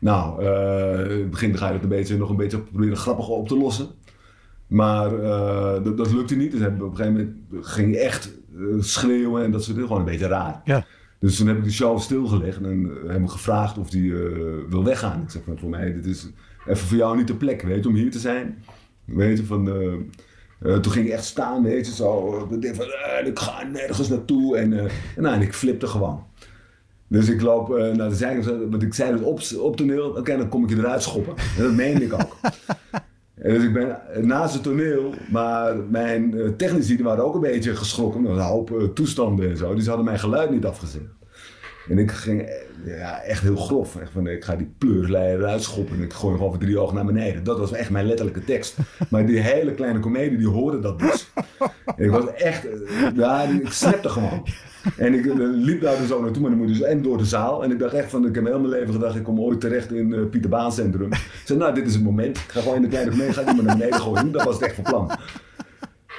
[0.00, 3.28] Nou, eh, in het begin ga je het een beetje, nog een beetje proberen grappig
[3.28, 3.86] op te lossen.
[4.66, 6.52] Maar eh, dat, dat lukte niet.
[6.52, 8.38] Dus op een gegeven moment ging hij echt
[8.78, 9.88] schreeuwen en dat soort dingen.
[9.88, 10.60] Gewoon een beetje raar.
[10.64, 10.86] ja.
[11.18, 14.12] Dus toen heb ik de show stilgelegd en hem gevraagd of hij
[14.68, 15.22] wil weggaan.
[15.22, 16.30] Ik zeg van voor mij, dit is
[16.66, 18.64] even voor jou niet de plek, weet je, om hier te zijn.
[19.04, 19.68] Weet je, van...
[20.60, 22.38] eh, toen ging ik echt staan, weet je, zo.
[22.50, 24.56] Ik denk van, eh, ik ga nergens naartoe.
[24.56, 26.24] En, eh, en, en ik flipte gewoon.
[27.08, 30.48] Dus ik loop naar de zijkant, want ik zei dus op, op toneel, oké, dan
[30.48, 31.34] kom ik je eruit schoppen.
[31.56, 32.36] En dat meende ik ook.
[33.34, 37.76] En dus ik ben naast het toneel, maar mijn technici die waren ook een beetje
[37.76, 38.24] geschrokken.
[38.24, 39.74] Er was een hoop toestanden en zo.
[39.74, 41.02] Dus ze hadden mijn geluid niet afgezet.
[41.90, 42.54] En ik ging eh,
[42.98, 43.96] ja, echt heel grof.
[43.96, 45.96] Echt van, ik ga die pleursleier eruit schoppen.
[45.96, 47.44] En ik gooi hem gewoon voor drie ogen naar beneden.
[47.44, 48.76] Dat was echt mijn letterlijke tekst.
[49.10, 51.30] Maar die hele kleine komedie, die hoorde dat dus.
[51.96, 52.66] En ik was echt...
[52.68, 54.46] eh, Ja, ik snapte gewoon.
[54.96, 57.24] En ik eh, liep daar dus ook naartoe, maar dan moet dus en door de
[57.24, 57.64] zaal.
[57.64, 59.92] En ik dacht echt van, ik heb heel mijn leven gedacht, ik kom ooit terecht
[59.92, 61.12] in uh, Pieter Baan Centrum.
[61.12, 62.36] Ik zei, nou, dit is het moment.
[62.38, 64.32] Ik ga gewoon in de kleine komedie, ga die maar naar beneden gooien.
[64.32, 65.10] Dat was het echt van plan.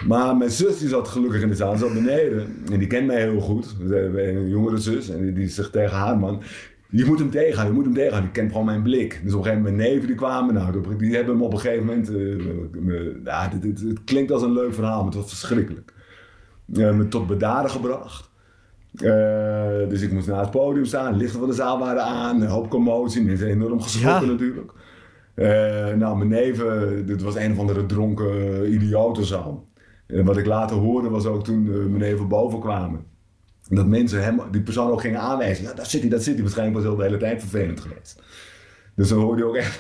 [0.08, 2.56] Maar mijn zus die zat gelukkig in de zaal, zat beneden.
[2.72, 3.76] En die kent mij heel goed.
[3.90, 5.10] Een jongere zus.
[5.10, 6.42] En die, die zegt tegen haar man...
[6.94, 8.22] Je moet hem tegengaan, je moet hem tegengaan.
[8.22, 9.22] Die kent gewoon mijn blik.
[9.24, 10.54] Dus op een gegeven moment mijn neven die kwamen.
[10.54, 12.10] Nou, die hebben hem op een gegeven moment...
[12.10, 15.94] Uh, ja, dit, dit, het klinkt als een leuk verhaal, maar het was verschrikkelijk.
[16.74, 18.30] Uh, me tot bedaren gebracht.
[18.94, 21.18] Uh, dus ik moest naar het podium staan.
[21.18, 22.42] Lichten van de zaal waren aan.
[22.42, 23.24] Een hoop commotie.
[23.24, 24.32] Mensen enorm geschrokken ja.
[24.32, 24.72] natuurlijk.
[25.98, 27.06] Nou, mijn neven...
[27.06, 29.66] Dit was een of andere dronken idioot of zo.
[30.12, 33.06] En wat ik later hoorde was ook toen uh, mijn neven boven kwamen.
[33.70, 35.64] Dat mensen hem, die persoon ook gingen aanwijzen.
[35.64, 36.44] Ja, daar zit hij, dat zit hij.
[36.44, 38.22] Waarschijnlijk was hij de hele tijd vervelend geweest.
[38.96, 39.80] Dus dan hoorde je ook echt...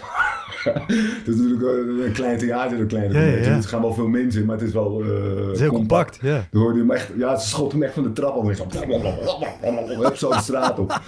[1.17, 1.61] het is natuurlijk
[2.05, 3.55] een klein theater, een kleine ja, ja, ja.
[3.55, 6.17] Er gaan wel veel mensen in, maar het is wel uh, het is heel compact.
[6.17, 6.47] compact ja.
[6.51, 7.11] Dan hoorde je hem echt...
[7.17, 8.57] Ja, ze schot hem echt van de trap af.
[10.17, 11.01] Zo de straat op.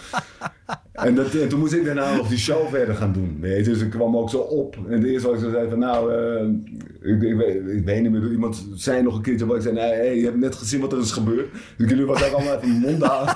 [0.93, 3.38] En, dat, en toen moest ik daarna nog die show verder gaan doen.
[3.41, 3.71] Weet je?
[3.71, 4.78] Dus ik kwam ook zo op.
[4.88, 5.80] En het eerste wat ik zo zei van...
[5.80, 8.32] Nou, uh, ik, ik, ik, ik weet niet meer.
[8.32, 9.45] Iemand zei nog een keertje...
[9.45, 9.73] Waar ik zei...
[9.73, 11.47] Nee, hey, je hebt net gezien wat er is gebeurd.
[11.78, 13.36] Dus jullie was ook allemaal even mijn mond houden.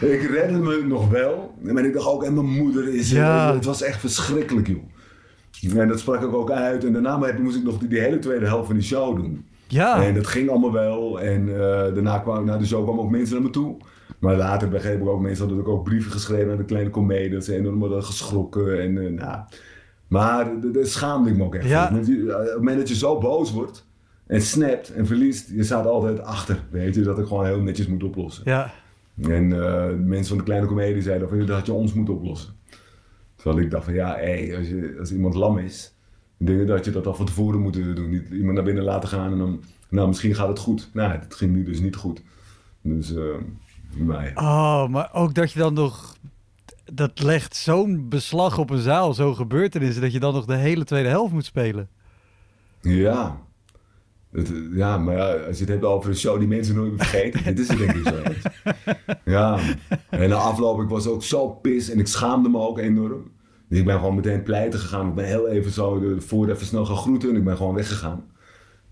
[0.10, 1.54] ik redde me nog wel.
[1.60, 2.24] Maar ik dacht ook...
[2.24, 3.10] En mijn moeder is...
[3.10, 3.54] Ja.
[3.54, 5.80] Het was echt verschrikkelijk, joh.
[5.80, 6.84] En dat sprak ik ook uit.
[6.84, 9.44] En daarna moest ik nog die, die hele tweede helft van die show doen.
[9.66, 10.02] Ja.
[10.02, 11.20] En dat ging allemaal wel.
[11.20, 13.76] En uh, daarna kwam, na de show kwamen ook mensen naar me toe.
[14.18, 17.54] Maar later begreep ik ook, mensen hadden ook brieven geschreven aan de kleine comedies en
[17.58, 18.80] enorm hadden geschrokken.
[18.80, 19.38] En, uh, nou.
[20.08, 21.90] Maar daar schaamde ik me ook echt Ja.
[22.04, 23.86] je- Op het moment dat je zo boos wordt
[24.26, 26.62] en snapt en verliest, je staat altijd achter.
[26.70, 28.42] Weet je, dat ik gewoon heel netjes moet oplossen.
[28.46, 28.72] Ja.
[29.28, 32.52] En eh, mensen van de kleine comedie zeiden van, dat je ons moeten oplossen.
[33.36, 35.94] Terwijl ik dacht van, ja, als, je, als iemand lam is,
[36.36, 38.10] dan denk ik dat je dat al van tevoren moet doen.
[38.10, 40.90] Niet iemand naar binnen laten gaan en dan, nou, misschien gaat het goed.
[40.92, 42.22] Nou, het ging nu dus niet goed.
[42.82, 43.22] Dus, eh
[43.96, 44.32] ja.
[44.34, 46.16] Oh, maar ook dat je dan nog...
[46.92, 50.02] Dat legt zo'n beslag op een zaal, zo'n gebeurtenissen...
[50.02, 51.88] dat je dan nog de hele tweede helft moet spelen.
[52.80, 53.40] Ja.
[54.32, 57.06] Het, ja, maar ja, als je het hebt over een show die mensen nooit meer
[57.06, 58.22] vergeten, dit is het denk ik zo.
[59.24, 59.58] Ja,
[60.10, 63.30] en na afloop, ik was ook zo pis en ik schaamde me ook enorm.
[63.68, 65.08] Dus ik ben gewoon meteen pleiten gegaan.
[65.08, 68.24] Ik ben heel even zo ervoor even snel gaan groeten en ik ben gewoon weggegaan.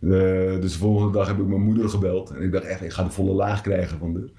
[0.00, 0.08] Eh,
[0.60, 2.30] dus de volgende dag heb ik mijn moeder gebeld.
[2.30, 4.30] En ik dacht echt, ik ga de volle laag krijgen van, de,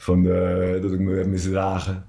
[0.00, 2.06] van de, dat ik me heb misdragen.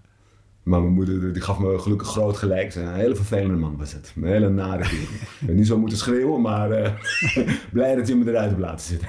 [0.63, 2.71] Maar mijn moeder die gaf me gelukkig groot gelijk.
[2.71, 4.13] Ze zei, Een hele vervelende man was het.
[4.15, 5.03] Een hele nare kerel.
[5.41, 6.93] Ik heb niet zo moeten schreeuwen, maar eh,
[7.73, 9.07] blij dat je me eruit hebt laten zitten.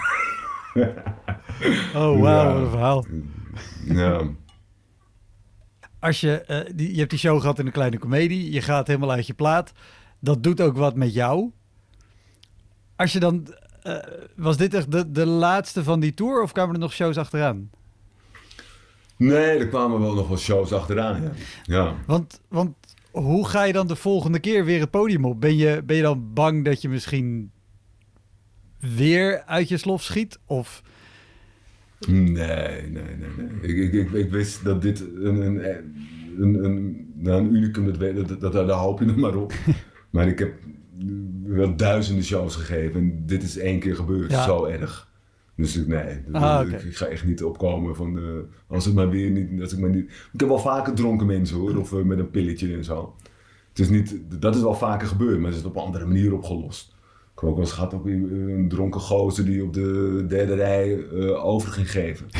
[1.94, 3.04] Oh, wauw, wat een verhaal.
[3.84, 4.22] Ja.
[5.98, 8.86] Als je, eh, die, je hebt die show gehad in een kleine komedie, je gaat
[8.86, 9.72] helemaal uit je plaat.
[10.20, 11.50] Dat doet ook wat met jou.
[12.96, 13.96] Als je dan, eh,
[14.36, 17.70] was dit echt de, de laatste van die tour of kwamen er nog shows achteraan?
[19.28, 21.22] Nee, er kwamen wel nog wel shows achteraan.
[21.22, 21.30] Ja.
[21.62, 21.94] ja.
[22.06, 22.74] Want, want
[23.10, 25.40] hoe ga je dan de volgende keer weer het podium op?
[25.40, 27.50] Ben je, ben je dan bang dat je misschien
[28.78, 30.38] weer uit je slof schiet?
[30.46, 30.82] Of
[32.08, 33.02] Nee, nee, nee.
[33.60, 33.76] nee.
[33.76, 35.64] Ik, ik, ik, wist dat dit een, een,
[36.38, 39.52] een, een, nou, een unicum, dat, dat, dat, daar hoop je nog maar op.
[40.10, 40.54] maar ik heb
[41.44, 44.44] wel duizenden shows gegeven en dit is één keer gebeurd, Ja.
[44.44, 45.09] zo erg.
[45.60, 49.30] Dus ik, nee, Ah, ik, ga echt niet opkomen van de, als het maar weer
[49.30, 50.10] niet, als ik maar niet.
[50.32, 53.14] Ik heb wel vaker dronken mensen hoor, of eh, met een pilletje en zo.
[53.68, 56.34] Het is niet, dat is wel vaker gebeurd, maar het is op een andere manier
[56.34, 56.94] opgelost.
[57.34, 61.04] Ik heb ook wel eens gehad op een dronken gozer die op de derde rij
[61.12, 62.26] eh, over ging geven.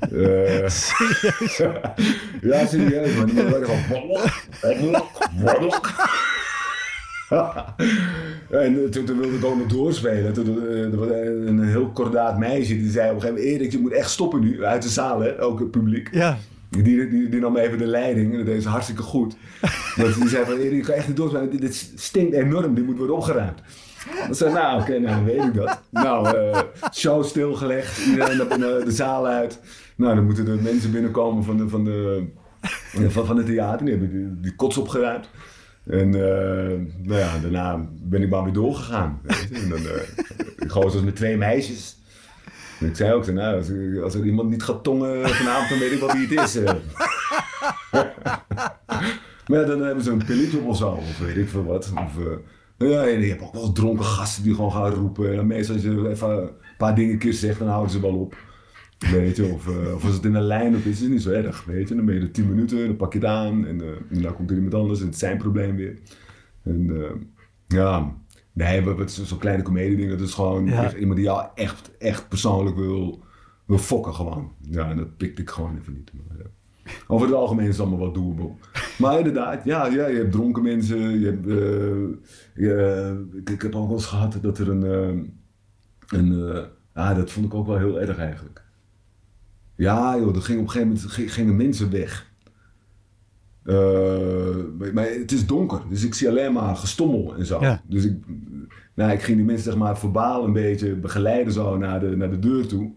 [0.00, 1.56] Eh, serieus?
[2.50, 4.20] ja, serieus, maar die man werd gewoon
[8.50, 10.32] En eh, toen, toen wilde ik ook nog doorspelen.
[10.32, 13.60] Toen, eh, er was een heel kordaat meisje die zei op een gegeven moment...
[13.60, 16.08] Erik, je moet echt stoppen nu, uit de zaal, hè, ook het publiek.
[16.12, 16.38] Ja,
[16.70, 19.36] Die, die, die nam even de leiding en dat deed ze hartstikke goed.
[19.96, 21.50] Dat die zei van, Erik, je kan echt niet doorspelen.
[21.50, 23.60] Dit, dit stinkt enorm, dit moet worden opgeruimd.
[24.26, 25.80] Dan zei nou oké, nou, dan weet ik dat.
[25.90, 26.60] Nou, eh,
[26.92, 29.60] show stilgelegd, iedereen op de, de zaal uit.
[29.96, 32.24] Nou, dan moeten er mensen binnenkomen van, de, van, de,
[33.08, 33.86] van, van het theater.
[33.86, 35.28] Die hebben die, die kots opgeruimd.
[35.86, 39.20] En eh, nou ja, daarna ben ik maar weer doorgegaan.
[39.22, 40.14] Weet je?
[40.58, 41.96] En zoals met twee meisjes.
[42.80, 43.56] Ik zei ook, nou,
[44.02, 46.56] als, er- iemand niet gaat tongen vanavond, dan weet ik wel wie het is.
[46.56, 46.74] eh.
[49.48, 51.92] maar dan hebben ze een pilletje op of zo, of weet ik veel wat.
[52.04, 52.18] Of,
[52.78, 55.38] eh, ja, en je hebt ook wel dronken gasten die gewoon gaan roepen.
[55.38, 58.36] En meestal als je even een paar dingen keer zegt, dan houden ze wel op.
[58.98, 61.30] Weet je, of, eh, of als het in een line-up is, is het niet zo
[61.30, 61.64] erg.
[61.64, 63.88] Weet je, dan ben je er 10 minuten, dan pak je het aan en, eh,
[64.10, 65.98] en dan komt er iemand anders en het is zijn probleem weer.
[66.62, 67.10] En eh,
[67.66, 68.14] ja,
[68.52, 70.84] nee, het is zo'n kleine comedie ding, dat is gewoon Ja.
[70.84, 73.22] echt iemand die jou echt, echt persoonlijk wil,
[73.66, 74.52] wil fokken gewoon.
[74.60, 76.10] Ja, en dat pikte ik gewoon even niet.
[76.12, 76.44] Maar, ja.
[77.06, 78.50] Over het algemeen is het allemaal wat doable.
[78.98, 81.20] Maar inderdaad, ja, ja, je hebt dronken mensen.
[81.20, 81.44] Je hebt,
[82.54, 84.82] je- ik, ik heb ook wel eens gehad dat er een...
[86.08, 86.52] een
[86.94, 88.63] ja, dat vond ik ook wel heel erg eigenlijk.
[89.76, 92.32] Ja, joh, er ging op een gegeven moment gingen mensen weg.
[93.64, 97.60] Eh, maar, het is donker, dus ik zie alleen maar gestommel en zo.
[97.60, 97.82] Ja.
[97.86, 98.16] Dus ik,
[98.94, 102.30] nou, ik ging die mensen zeg maar verbaal een beetje begeleiden zo naar de, naar
[102.30, 102.82] de deur toe.
[102.82, 102.94] Een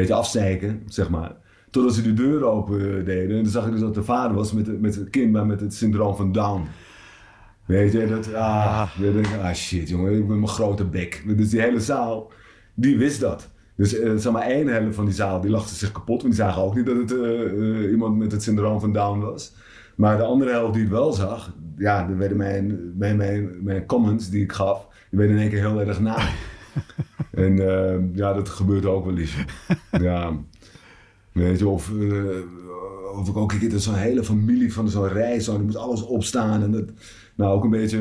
[0.00, 1.36] beetje afzeiken, zeg maar.
[1.70, 3.36] Totdat ze de deur open deden.
[3.36, 5.60] En toen zag ik dus dat de vader was met, met het kind, maar met
[5.60, 6.62] het syndroom van Down.
[7.64, 11.24] Weet je, dat, ah, ik, ah shit jongen, ik ben mijn grote bek.
[11.36, 12.32] Dus die hele zaal,
[12.74, 13.50] die wist dat.
[13.80, 16.22] Dus eh, zeg maar één helft van die zaal, die lachte zich kapot.
[16.22, 19.18] Want die zagen ook niet dat het eh, eh, iemand met het syndroom van Down
[19.18, 19.54] was.
[19.96, 23.86] Maar de andere helft die het wel zag, ja, dan werden mijn, mijn, mijn, mijn
[23.86, 26.18] comments die ik gaf, die werden in één keer heel erg na.
[27.44, 27.56] en
[28.14, 29.36] ja, dat gebeurt ook wel eens.
[30.08, 30.32] ja.
[31.32, 31.92] Weet je, of,
[33.14, 35.76] of ik ook een keer dat zo'n hele familie van zo'n reis, zo, die moet
[35.76, 36.62] alles opstaan.
[36.62, 36.84] En dat,
[37.34, 37.98] nou, ook een beetje,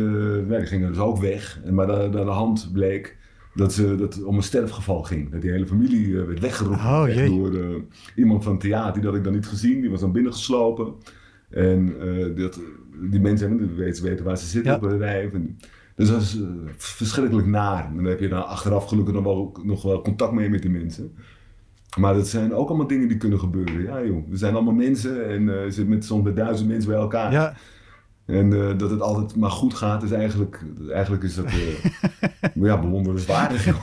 [0.50, 1.60] ja, die gingen dus ook weg.
[1.64, 3.18] En maar naar de, de hand bleek
[3.60, 5.32] dat, ze, dat het om een sterfgeval ging.
[5.32, 7.76] Dat die hele familie eh, werd weggeroepen Oh, door eh,
[8.16, 9.02] iemand van het theater.
[9.02, 10.94] Die had ik dan niet gezien, die was dan binnengeslopen.
[11.50, 12.60] En eh, dat,
[13.10, 14.78] die mensen hebben, weten, weten waar ze zitten Ja.
[14.78, 15.30] op een rij.
[15.34, 15.58] En,
[15.96, 17.86] dus dat eh, verschrikkelijk naar.
[17.86, 20.72] En dan heb je dan achteraf gelukkig nog wel, nog wel contact mee met die
[20.72, 21.12] mensen.
[22.00, 23.82] Maar dat zijn ook allemaal dingen die kunnen gebeuren.
[23.82, 24.30] Ja, joh.
[24.30, 27.32] We zijn allemaal mensen en uh, zitten met soms met duizend mensen bij elkaar.
[27.32, 27.56] Ja.
[28.30, 31.84] En uh, dat het altijd maar goed gaat, is eigenlijk, eigenlijk is dat uh,
[32.70, 33.66] ja, bewonderenswaardig.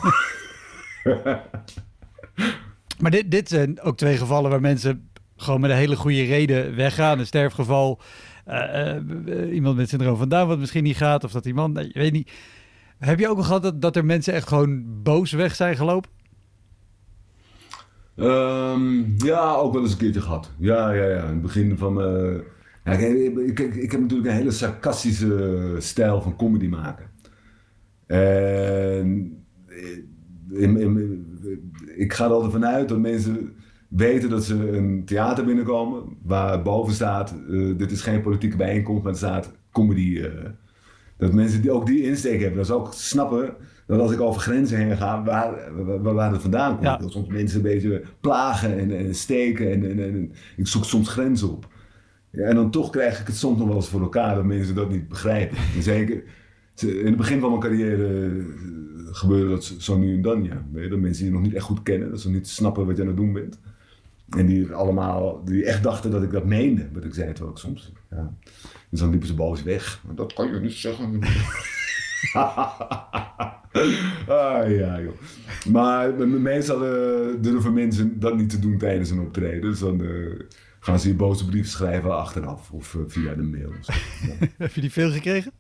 [3.00, 6.76] maar dit, dit zijn ook twee gevallen waar mensen gewoon met een hele goede reden
[6.76, 7.18] weggaan.
[7.18, 8.00] Een sterfgeval,
[9.52, 12.12] iemand met syndroom van Down wat misschien niet gaat, of dat die man, je weet
[12.12, 12.30] niet.
[12.98, 16.11] Heb je ook al gehad dat, dat er mensen echt gewoon boos weg zijn gelopen?
[18.16, 20.50] Um, ja, ook wel eens een keertje gehad.
[20.59, 21.22] Ja, ja, ja.
[21.22, 22.00] In het begin van.
[22.87, 27.11] Ja, ik, ik, ik, heb natuurlijk een hele sarcastische stijl van comedy maken.
[28.07, 29.37] En
[30.51, 31.27] in, in,
[31.96, 33.53] ik ga er altijd vanuit dat mensen
[33.88, 39.03] weten dat ze een theater binnenkomen waar boven staat, uh, dit is geen politieke bijeenkomst,
[39.03, 40.01] maar er staat comedy.
[40.01, 40.31] Uh,
[41.16, 42.57] dat mensen die ook die insteek hebben.
[42.57, 43.55] Dat ze ook snappen
[43.87, 45.55] dat als ik over grenzen heen ga, waar,
[46.03, 46.83] waar, waar het vandaan komt.
[46.83, 46.96] Ja.
[46.96, 51.09] Dat soms mensen een beetje plagen en, en steken en, en, en, ik zoek soms
[51.09, 51.75] grenzen op.
[52.37, 54.75] Ja, en dan toch krijg ik het soms nog wel eens voor elkaar dat mensen
[54.75, 55.57] dat niet begrijpen.
[55.77, 56.22] En zeker
[56.83, 58.31] in het begin van mijn carrière eh,
[59.11, 60.44] gebeurde dat zo nu en dan.
[60.44, 60.88] Ja.
[60.88, 63.09] Dat mensen je nog niet echt goed kennen, dat ze niet snappen wat je aan
[63.09, 63.59] het doen bent.
[64.37, 67.59] En die allemaal, die echt dachten dat ik dat meende, wat ik zei het ook
[67.59, 67.92] soms.
[68.11, 68.33] Ja.
[68.90, 70.03] Dus dan liepen ze boos weg.
[70.14, 71.20] Dat kan je niet zeggen.
[74.29, 75.14] ah, ja, joh.
[75.70, 79.61] Maar meestal uh, durven mensen dat niet te doen tijdens een optreden.
[79.61, 80.40] Dus dan uh,
[80.87, 83.72] gaan ze je boze brief schrijven achteraf of uh, via de mail.
[83.81, 83.92] Zo.
[84.27, 84.46] Ja.
[84.59, 85.53] Heb je die veel gekregen?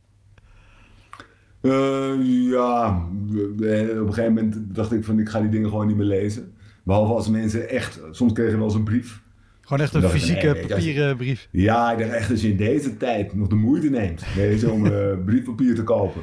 [2.22, 6.06] ja, op een gegeven moment dacht ik van ik ga die dingen gewoon niet meer
[6.06, 6.52] lezen.
[6.84, 9.20] Behalve als mensen echt, soms kregen we wel eens een brief.
[9.60, 11.48] Gewoon echt een fysieke nee, papieren brief.
[11.50, 14.70] Ja, ik dacht echt als je in deze tijd nog de moeite neemt weet je,
[14.70, 14.92] om uh,
[15.26, 16.22] briefpapier te kopen.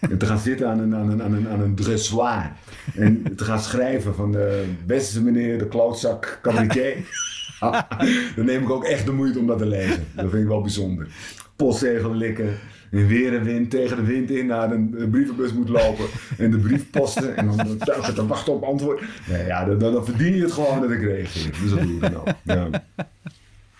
[0.00, 2.52] en te gaan zitten aan een, aan een, aan een, aan een dressoir.
[2.94, 6.96] En te gaan schrijven van de beste meneer de klootzak cabaretier.
[8.36, 10.06] dan neem ik ook echt de moeite om dat te lezen.
[10.14, 11.08] Dat vind ik wel bijzonder.
[11.56, 12.58] Postzegel likken
[12.90, 16.04] weer en wind tegen de wind in naar een, brievenbus moet lopen
[16.38, 17.78] en de brief posten en dan
[18.14, 19.02] te wachten op antwoord.
[19.28, 21.58] Nee, ja, dan, dan, verdien je het gewoon dat ik reageer.
[21.62, 22.28] Dus dat doe ik nou.
[22.44, 22.84] Ja.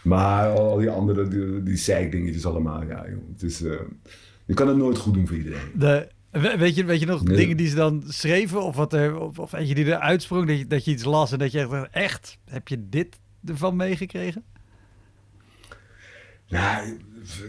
[0.02, 3.28] Maar al die andere, die, die zeikdingetjes allemaal, ja joh.
[3.32, 3.72] Het is, uh,
[4.44, 5.70] je kan het nooit goed doen voor iedereen.
[5.74, 9.38] De, weet, je, weet je nog dingen die ze dan schreven of, wat er, of,
[9.38, 11.88] of eentje die er uitsprong, dat je, dat je iets las en dat je echt,
[11.90, 14.44] echt, heb je dit ervan meegekregen?
[16.44, 16.82] Ja,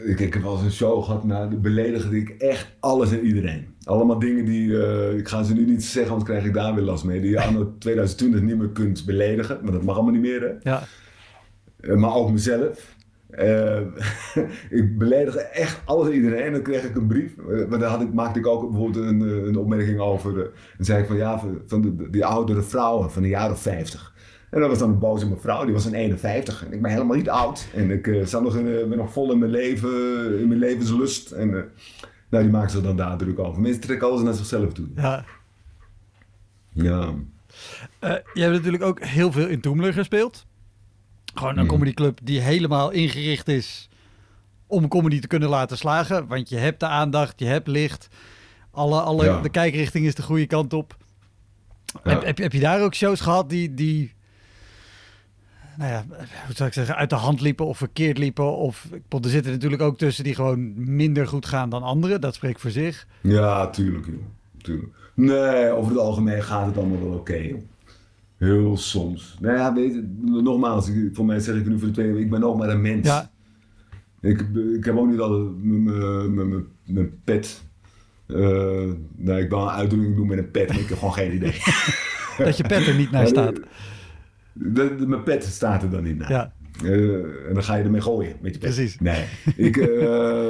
[0.06, 3.26] ik, ik heb wel eens een show gehad, nou, de beledigen ik echt alles en
[3.26, 3.68] iedereen.
[3.84, 6.84] Allemaal dingen die, uh, ik ga ze nu niet zeggen, want krijg ik daar weer
[6.84, 7.22] last mee.
[7.22, 10.42] Die je anno 2020 niet meer kunt beledigen, maar dat mag allemaal niet meer.
[10.42, 10.72] Hè?
[10.72, 10.84] Ja.
[11.82, 12.98] Uh, maar ook mezelf.
[13.40, 13.80] Uh,
[14.80, 16.44] ik beledigde echt alles en iedereen.
[16.44, 17.36] En dan kreeg ik een brief.
[17.70, 20.52] Maar daar had ik, maakte ik ook bijvoorbeeld een, een opmerking over.
[20.78, 24.14] en zei ik van ja, van de, die oudere vrouwen van de jaren 50.
[24.52, 26.66] En dat was dan een boze mevrouw, die was een 51.
[26.66, 27.68] En ik ben helemaal niet oud.
[27.74, 30.60] En ik uh, zat nog in, uh, ben nog vol in mijn leven, in mijn
[30.60, 31.32] levenslust.
[31.32, 31.62] En uh,
[32.30, 33.62] nou, die maken ze dan daar druk over.
[33.62, 34.88] Mensen trekken alles naar zichzelf toe.
[34.96, 35.26] Ja.
[36.74, 37.14] Ja.
[38.34, 40.46] je hebt natuurlijk ook heel veel in Toemler gespeeld.
[41.34, 41.70] Gewoon een mm.
[41.70, 43.90] comedyclub die helemaal ingericht is
[44.68, 46.28] om comedy te kunnen laten slagen.
[46.28, 48.08] Want je hebt de aandacht, je hebt licht.
[48.72, 50.98] Alle, alle, De kijkrichting is de goede kant op.
[51.86, 52.12] Ja.
[52.12, 54.14] Heb, heb, heb, je daar ook shows gehad die, die
[55.80, 56.06] nou ja,
[56.46, 58.58] hoe zou ik zeggen, uit de hand liepen of verkeerd liepen.
[58.58, 62.22] Of er zitten natuurlijk ook tussen die gewoon minder goed gaan dan anderen.
[62.22, 63.08] Dat spreekt voor zich.
[63.22, 64.16] Ja, tuurlijk, joh.
[64.58, 64.94] tuurlijk.
[65.14, 67.56] Nee, over het algemeen gaat het allemaal wel oké.
[68.38, 69.38] Heel soms.
[69.40, 72.44] Nou ja, weet je, nogmaals, voor mij zeg ik nu voor de tweede ik ben
[72.44, 73.08] ook maar een mens.
[73.08, 73.32] Ja.
[74.22, 74.46] Ik,
[74.78, 75.64] ik heb ook niet altijd
[76.86, 77.64] mijn pet.
[78.28, 81.34] Uh, nee, ik ben een uitdrukking doen met een pet, maar ik heb gewoon geen
[81.34, 81.54] idee.
[82.46, 83.60] dat je pet er niet naar staat.
[84.60, 86.32] De, de, mijn pet staat er dan niet naar.
[86.32, 86.54] Ja.
[86.84, 88.74] Uh, en dan ga je ermee gooien met je pet.
[88.74, 89.00] Precies.
[89.00, 89.26] Nee.
[89.56, 90.50] ik, uh,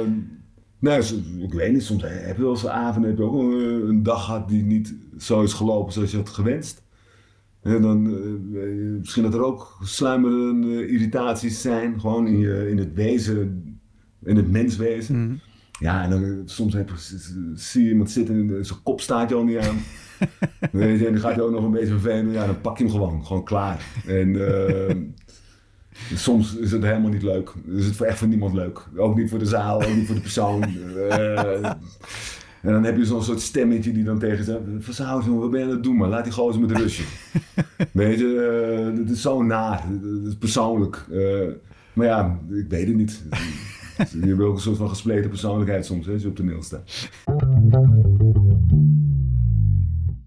[0.78, 1.02] nou,
[1.38, 4.02] ik weet niet, soms heb je wel eens een avond heb je ook een, een,
[4.02, 6.82] dag gehad die niet zo is gelopen zoals je had gewenst.
[7.62, 8.06] En dan,
[8.52, 13.64] uh, misschien dat er ook sluimerende irritaties zijn, gewoon in, je, in het wezen,
[14.24, 15.16] in het menswezen.
[15.16, 15.40] Mm -hmm.
[15.80, 16.90] Ja, en dan soms heb,
[17.54, 19.76] zie je iemand zitten en zijn kop staat je al niet aan.
[20.72, 22.32] Weet je, en dan gaat hij ook nog een beetje vervelend.
[22.32, 23.26] Ja, dan pak je hem gewoon.
[23.26, 23.84] Gewoon klaar.
[24.06, 24.94] En uh,
[26.14, 27.52] soms is het helemaal niet leuk.
[27.66, 28.86] Is het voor echt voor niemand leuk.
[28.96, 30.64] Ook niet voor de zaal, ook niet voor de persoon.
[30.96, 31.64] Uh,
[32.62, 34.60] en dan heb je zo'n soort stemmetje die dan tegen zegt:
[34.96, 35.96] Van wat ben je aan het doen?
[35.96, 37.04] Maar laat die gozer met rustje.
[37.92, 39.84] weet je, uh, is zo naar.
[39.88, 41.06] Het is persoonlijk.
[41.10, 41.48] Uh,
[41.92, 43.22] maar ja, ik weet het niet.
[44.20, 47.08] je hebt ook een soort van gespleten persoonlijkheid soms, hè, als je op toneel staat.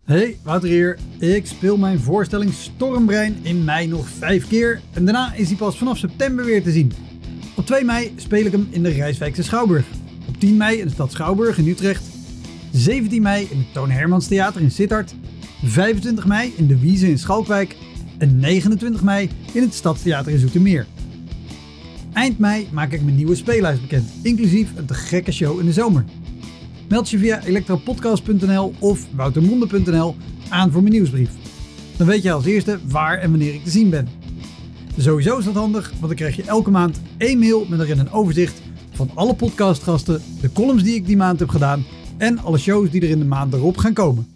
[0.03, 0.99] Hey, Wouter hier.
[1.19, 5.77] Ik speel mijn voorstelling Stormbrein in mei nog vijf keer en daarna is hij pas
[5.77, 6.91] vanaf september weer te zien.
[7.55, 9.85] Op 2 mei speel ik hem in de Rijswijkse Schouwburg.
[10.27, 12.03] Op 10 mei in de stad Schouwburg in Utrecht.
[12.71, 15.15] 17 mei in het Toon Hermans Theater in Sittard.
[15.63, 17.75] 25 mei in de Wiese in Schalkwijk.
[18.17, 20.85] En 29 mei in het Stadstheater in Zoetermeer.
[22.13, 25.73] Eind mei maak ik mijn nieuwe speellijst bekend, inclusief een te gekke show in de
[25.73, 26.05] zomer.
[26.89, 30.15] Meld je via elektropodcast.nl of woutermonde.nl
[30.49, 31.29] aan voor mijn nieuwsbrief.
[31.97, 34.07] Dan weet je als eerste waar en wanneer ik te zien ben.
[34.97, 38.11] Sowieso is dat handig, want dan krijg je elke maand één mail met erin een
[38.11, 41.85] overzicht van alle podcastgasten, de columns die ik die maand heb gedaan
[42.17, 44.27] en alle shows die er in de maand erop gaan komen.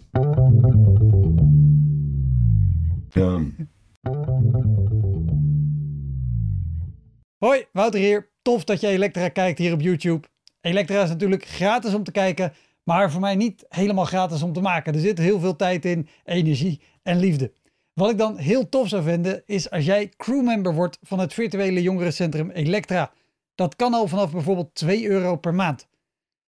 [7.38, 8.30] Hoi, Wouter hier.
[8.42, 10.28] Tof dat je Elektra kijkt hier op YouTube.
[10.60, 14.60] Elektra is natuurlijk gratis om te kijken, maar voor mij niet helemaal gratis om te
[14.60, 14.94] maken.
[14.94, 17.52] Er zit heel veel tijd in, energie en liefde.
[17.92, 21.82] Wat ik dan heel tof zou vinden, is als jij crewmember wordt van het virtuele
[21.82, 23.12] jongerencentrum Elektra.
[23.54, 25.88] Dat kan al vanaf bijvoorbeeld 2 euro per maand.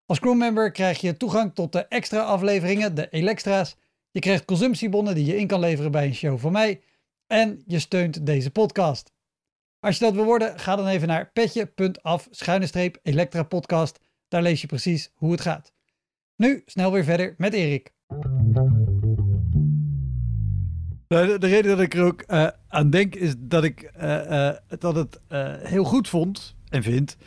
[0.05, 3.75] Als crewmember krijg je toegang tot de extra afleveringen, de Elektra's.
[4.11, 6.81] Je krijgt consumptiebonnen die je in kan leveren bij een show van mij.
[7.27, 9.12] En je steunt deze podcast.
[9.83, 13.99] Als je dat wil worden, ga dan even naar petje.af schuine streep Elektra podcast.
[14.27, 15.73] Daar lees je precies hoe het gaat.
[16.35, 17.93] Nu snel weer verder met Erik.
[21.07, 24.55] De, de reden dat ik er ook eh, aan denk is dat ik eh, eh,
[24.79, 25.19] dat het
[25.63, 27.17] heel goed vond en vind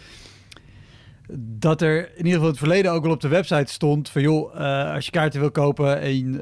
[1.39, 4.55] dat er in ieder geval het verleden ook al op de website stond van joh,
[4.95, 6.33] als je kaarten wil kopen en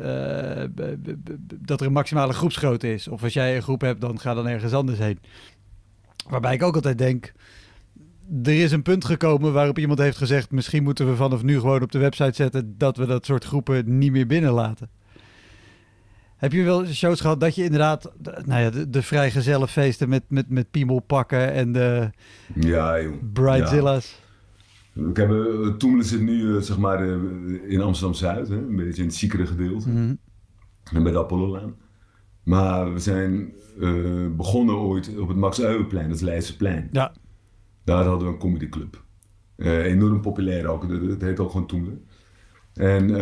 [1.60, 3.08] dat er een maximale groepsgrootte is.
[3.08, 5.18] Of als jij een groep hebt, dan ga dan ergens anders heen.
[6.28, 7.32] Waarbij ik ook altijd denk,
[8.42, 11.82] er is een punt gekomen waarop iemand heeft gezegd, misschien moeten we vanaf nu gewoon
[11.82, 14.88] op de website zetten dat we dat soort groepen niet meer binnenlaten.
[16.36, 20.22] Heb je wel shows gehad dat je inderdaad, de- nou ja, de, de vrijgezellenfeesten met,
[20.28, 22.10] met, met piemelpakken en de
[22.54, 22.98] Ja,
[23.32, 24.22] bridezilla's?
[25.10, 27.16] Ik heb, uh, Toemelen zit nu eh, zeg maar eh,
[27.68, 29.88] in Amsterdam-Zuid, een beetje in het ziekere gedeelte.
[29.88, 30.14] Mhm.
[30.92, 31.74] En bij de Apollolaan.
[32.44, 36.88] Maar we zijn eh, begonnen ooit op het Max Euweplein, dat is Leidseplein.
[36.92, 37.12] Ja,
[37.84, 39.02] Daar hadden we een comedyclub.
[39.56, 42.04] Eh enorm populair ook, het heet ook gewoon Toemelen.
[42.74, 43.14] En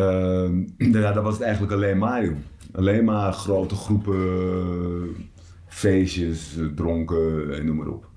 [0.78, 2.36] eh, ja, dat was het eigenlijk alleen maar, joh.
[2.72, 5.28] Alleen maar grote groepen,
[5.66, 8.10] feestjes, dronken en noem maar op.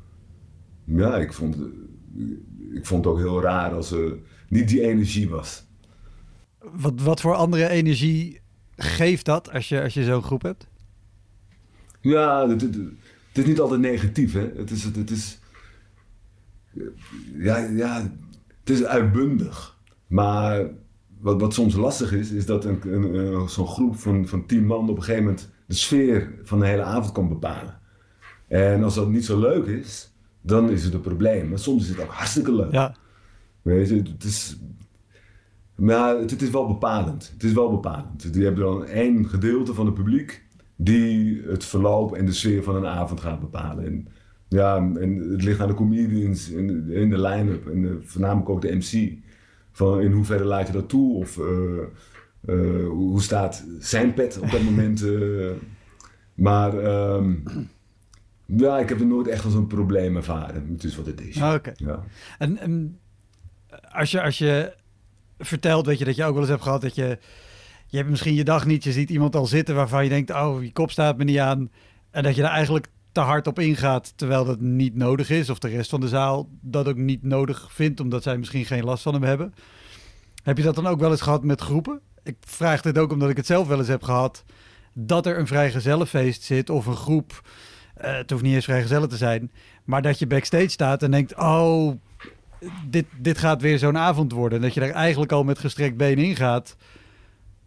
[0.84, 1.58] Ja, ik vond,
[2.74, 4.18] ik vond het ook heel raar als er
[4.50, 5.66] niet die energie was.
[6.60, 8.40] Wat, wat voor andere energie
[8.76, 10.68] geeft dat als je, als je zo'n groep hebt?
[12.12, 14.52] Ja, het, het, het is niet altijd negatief, hè.
[14.56, 15.40] Het is, het, het is...
[17.38, 18.02] Ja, ja,
[18.60, 19.78] het is uitbundig.
[20.08, 20.68] Maar
[21.20, 24.66] wat, wat soms lastig is, is dat een, een, een- zo'n groep van, van tien
[24.66, 27.80] man op een gegeven moment de sfeer van de hele avond kan bepalen.
[28.48, 31.50] En als dat niet zo leuk is, dan is het een probleem.
[31.50, 32.72] Maar soms is het ook hartstikke leuk.
[32.72, 32.96] Ja,
[33.62, 34.58] Weet je, het is...
[35.76, 37.30] Maar het, het is wel bepalend.
[37.34, 38.30] Het is wel bepalend.
[38.34, 40.45] Je hebt dan één gedeelte van het publiek
[40.76, 43.86] die het verloop en de sfeer van een avond gaat bepalen.
[43.86, 44.08] En,
[44.48, 46.68] ja, en het ligt aan de comedians in,
[47.10, 49.14] de line-up en de- voornamelijk ook de MC.
[49.72, 51.16] Van in hoeverre laat je dat toe?
[51.16, 51.46] Of eh,
[52.46, 55.02] eh, hoe staat zijn pet op dat moment?
[55.04, 55.52] eh.
[56.34, 57.34] maar ehm,
[58.46, 60.68] ja, ik heb er nooit echt als een probleem ervaren.
[60.72, 61.42] Het is wat het is.
[61.42, 61.72] Ah, oké.
[61.76, 62.04] Ja.
[62.38, 63.00] En, en
[63.92, 64.74] als, je, als je
[65.38, 67.18] vertelt, weet je, dat je ook wel eens hebt gehad dat je...
[67.96, 70.32] Je hebt misschien je dag niet, je ziet iemand al zitten waarvan je denkt...
[70.32, 71.72] Oh, je kop staat me niet aan.
[72.12, 75.50] En dat je er eigenlijk te hard op ingaat, terwijl dat niet nodig is.
[75.50, 78.84] Of de rest van de zaal dat ook niet nodig vindt, omdat zij misschien geen
[78.84, 79.54] last van hem hebben.
[80.44, 82.00] Heb je dat dan ook wel eens gehad met groepen?
[82.24, 84.44] Ik vraag dit ook omdat ik het zelf wel eens heb gehad.
[84.94, 87.50] Dat er een vrijgezellenfeest zit of een groep.
[87.96, 89.52] eh, het hoeft niet eens vrijgezellen te zijn.
[89.84, 91.94] Maar dat je backstage staat en denkt: Oh,
[92.90, 94.58] dit, dit gaat weer zo'n avond worden.
[94.58, 96.76] En dat je daar eigenlijk al met gestrekt been in gaat.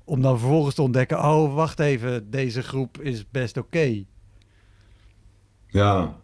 [0.09, 4.05] Om dan vervolgens te ontdekken: Oh, wacht even, deze groep is best oké.
[5.66, 6.16] Ja.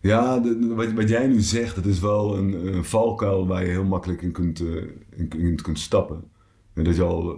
[0.00, 3.70] Ja, de- wat, wat jij nu zegt, dat is wel een, een valkuil waar je
[3.70, 4.74] heel makkelijk in kunt, eh,
[5.10, 6.24] in, in kunt stappen.
[6.74, 7.32] En dat je al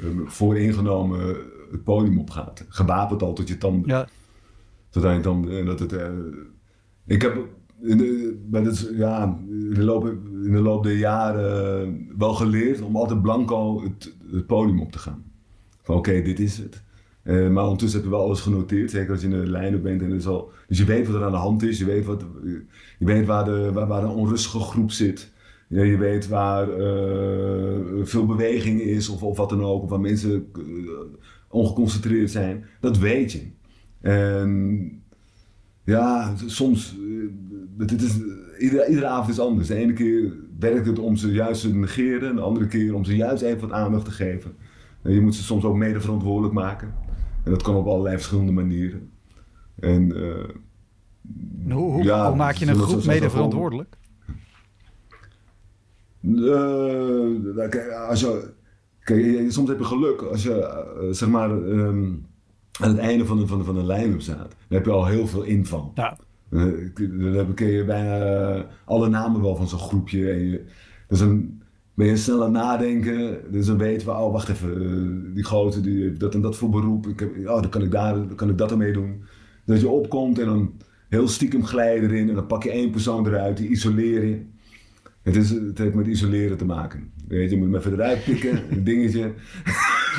[0.00, 1.36] eh, vooringenomen
[1.70, 2.64] het podium opgaat.
[2.68, 3.88] Gewapend al tot je tanden.
[3.90, 4.08] Ja,
[4.90, 5.58] Tot aan je tanden.
[5.58, 6.08] En dat het, eh,
[7.06, 7.48] ik heb
[7.82, 10.06] in de, bij ja, in, de loop,
[10.44, 14.98] in de loop der jaren wel geleerd om altijd blanco het, het podium op te
[14.98, 15.24] gaan.
[15.82, 16.82] Van oké, dit is het.
[17.22, 20.02] Eh, maar ondertussen heb je wel alles genoteerd, zeker als je in de lijnen bent.
[20.02, 22.24] En al, dus je weet wat er aan de hand is, je weet, wat,
[22.98, 25.32] je weet waar, de, waar, waar een onrustige groep zit.
[25.68, 29.82] Ja, je weet waar eh, veel beweging is of, of wat dan ook.
[29.82, 30.62] Of waar mensen eh,
[31.48, 32.64] ongeconcentreerd zijn.
[32.80, 33.42] Dat weet je.
[34.00, 35.02] En
[35.84, 38.18] ja, soms, eh, het is,
[38.58, 39.68] iedere, iedere avond is anders.
[39.68, 40.32] De ene keer
[40.72, 43.72] werkt het om ze juist te negeren, de andere keer om ze juist even wat
[43.72, 44.56] aandacht te geven.
[45.02, 46.94] En je moet ze soms ook mede verantwoordelijk maken.
[47.44, 49.10] En dat kan op allerlei verschillende manieren.
[49.80, 50.44] En, uh,
[51.74, 53.96] hoe, hoe, ja, hoe, maak je een groep mede verantwoordelijk?
[56.20, 58.52] Uh, als je,
[59.02, 62.26] kijk, soms heb je geluk als je, uh, zeg maar, um,
[62.80, 64.36] aan het einde van, de, van, de, van een line-up staat.
[64.38, 65.92] Dan heb je al heel veel inval.
[65.94, 66.18] Ja.
[66.54, 70.30] Dan ken je bijna alle namen wel van zo'n groepje.
[70.30, 70.64] En je,
[71.08, 71.62] dus dan
[71.94, 73.38] ben je snel aan nadenken.
[73.50, 76.70] Dus dan weten we, oh wacht even, die grote die heeft dat en dat voor
[76.70, 77.06] beroep.
[77.06, 79.24] Ik heb, oh, dan kan ik, daar, dan kan ik dat ermee doen.
[79.64, 80.72] Dat je opkomt en dan
[81.08, 82.28] heel stiekem glijden erin.
[82.28, 84.42] En dan pak je één persoon eruit, die isoleer je.
[85.22, 87.10] Het, is, het heeft met isoleren te maken.
[87.28, 89.32] Weet je, je moet hem even eruit pikken, een dingetje.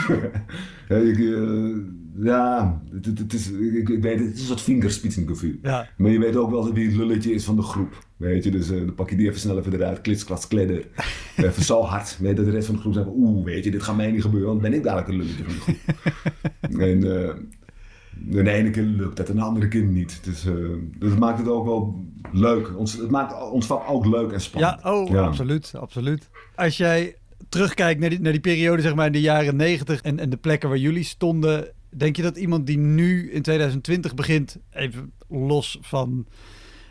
[0.90, 1.76] ja, ik, uh,
[2.18, 5.56] ja het, het, is, ik, weet, het is een soort vingerspitsengevoel.
[5.62, 5.90] Ja.
[5.98, 8.06] Maar je weet ook wel wie het lulletje is van de groep.
[8.18, 10.88] Weet je, dus uh, dan pak je die even snel even eruit, klits, kledder.
[11.38, 12.18] even zo hard.
[12.20, 14.22] Weet dat de rest van de groep zegt, oeh, weet je, dit gaat mij niet
[14.22, 16.82] gebeuren, want dan ben ik dadelijk een lulletje van de groep.
[16.90, 20.20] en uh, de ene keer lukt dat, en de andere keer niet.
[20.24, 20.54] Dus, uh,
[21.00, 22.78] dat maakt het ook wel leuk.
[22.78, 24.80] Ons, het maakt ons vak ook leuk en spannend.
[24.84, 26.30] Ja, oh, absoluut, absoluut.
[26.56, 27.16] Als jij
[27.50, 30.38] terugkijkt naar die, naar die periode, zeg maar in de jaren negentig en, en de
[30.38, 35.78] plekken waar jullie stonden, denk je dat iemand die nu in 2020 begint, even los
[35.82, 36.28] van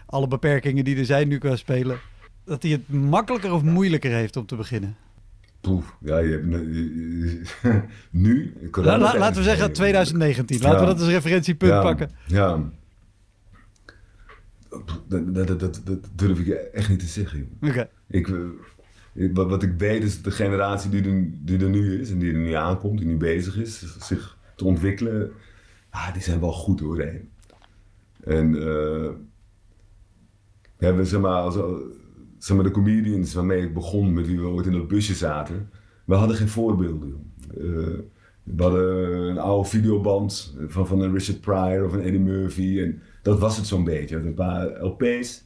[0.07, 1.99] alle beperkingen die er zijn nu qua spelen,
[2.45, 4.97] dat hij het makkelijker of moeilijker heeft om te beginnen?
[5.61, 6.47] Poef, ja, je hebt
[8.11, 8.53] nu.
[8.73, 10.61] La, laten we zeggen 2019.
[10.61, 12.11] Laten we dat als referentiepunt pakken.
[12.27, 12.61] Ja.
[15.09, 17.49] Dat, dat, dat, dat, durf ik echt niet te zeggen.
[17.61, 17.89] Oké.
[18.09, 18.29] Ik,
[19.15, 22.33] wat, wat, ik weet is de generatie die er, die er nu is en die
[22.33, 25.31] er nu aankomt, die nu bezig is, zich te ontwikkelen,
[25.91, 27.29] ah, die zijn wel goed doorheen.
[28.21, 29.11] En uh,
[30.77, 31.55] we hebben als,
[32.39, 35.71] zeg maar, de comedians waarmee ik begon, met wie we ooit in dat busje zaten,
[36.05, 37.33] we hadden geen voorbeelden.
[37.59, 37.99] Uh,
[38.43, 42.81] we hadden een oude videoband van, van een Richard Pryor of een Eddie Murphy.
[42.81, 44.17] En dat was het zo'n beetje.
[44.17, 45.45] Een paar LP's.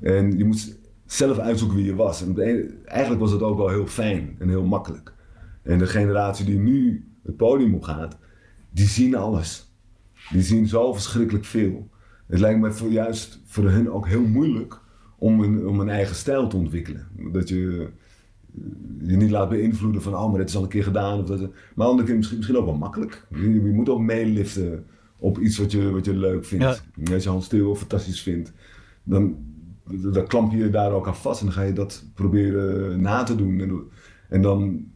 [0.00, 0.78] En je moest
[1.12, 2.22] zelf uitzoeken wie je was.
[2.22, 2.36] En
[2.84, 5.14] eigenlijk was het ook wel heel fijn en heel makkelijk.
[5.62, 8.18] En de generatie die nu het podium op gaat,
[8.70, 9.72] die zien alles.
[10.30, 11.88] Die zien zo verschrikkelijk veel.
[12.26, 14.80] Het lijkt me voor, juist voor hen ook heel moeilijk
[15.18, 17.06] om een, om een eigen stijl te ontwikkelen.
[17.32, 17.88] Dat je
[19.00, 21.20] je niet laat beïnvloeden van, oh, maar dit is al een keer gedaan.
[21.20, 23.26] Of dat, maar andere keer misschien, misschien ook wel makkelijk.
[23.30, 24.84] Je, je, moet ook meeliften
[25.16, 26.82] op iets wat je, wat je leuk vindt.
[27.12, 28.52] Als je Hans Stil fantastisch vindt,
[29.02, 29.36] dan,
[29.84, 33.22] dan klamp je je daar ook aan vast en dan ga je dat proberen na
[33.22, 33.88] te doen.
[34.28, 34.86] En, dan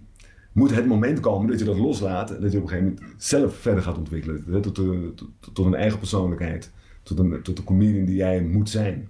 [0.53, 3.14] moet het moment komen dat je dat loslaat en dat je op een gegeven moment
[3.22, 4.62] zelf verder gaat ontwikkelen.
[4.62, 6.70] Tot, tot, tot, een eigen persoonlijkheid,
[7.03, 9.09] tot, een, tot de comedian die jij moet zijn.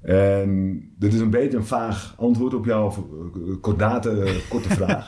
[0.00, 3.08] En dit is een beetje een vaag antwoord op jouw
[3.60, 5.06] kordate, korte vraag.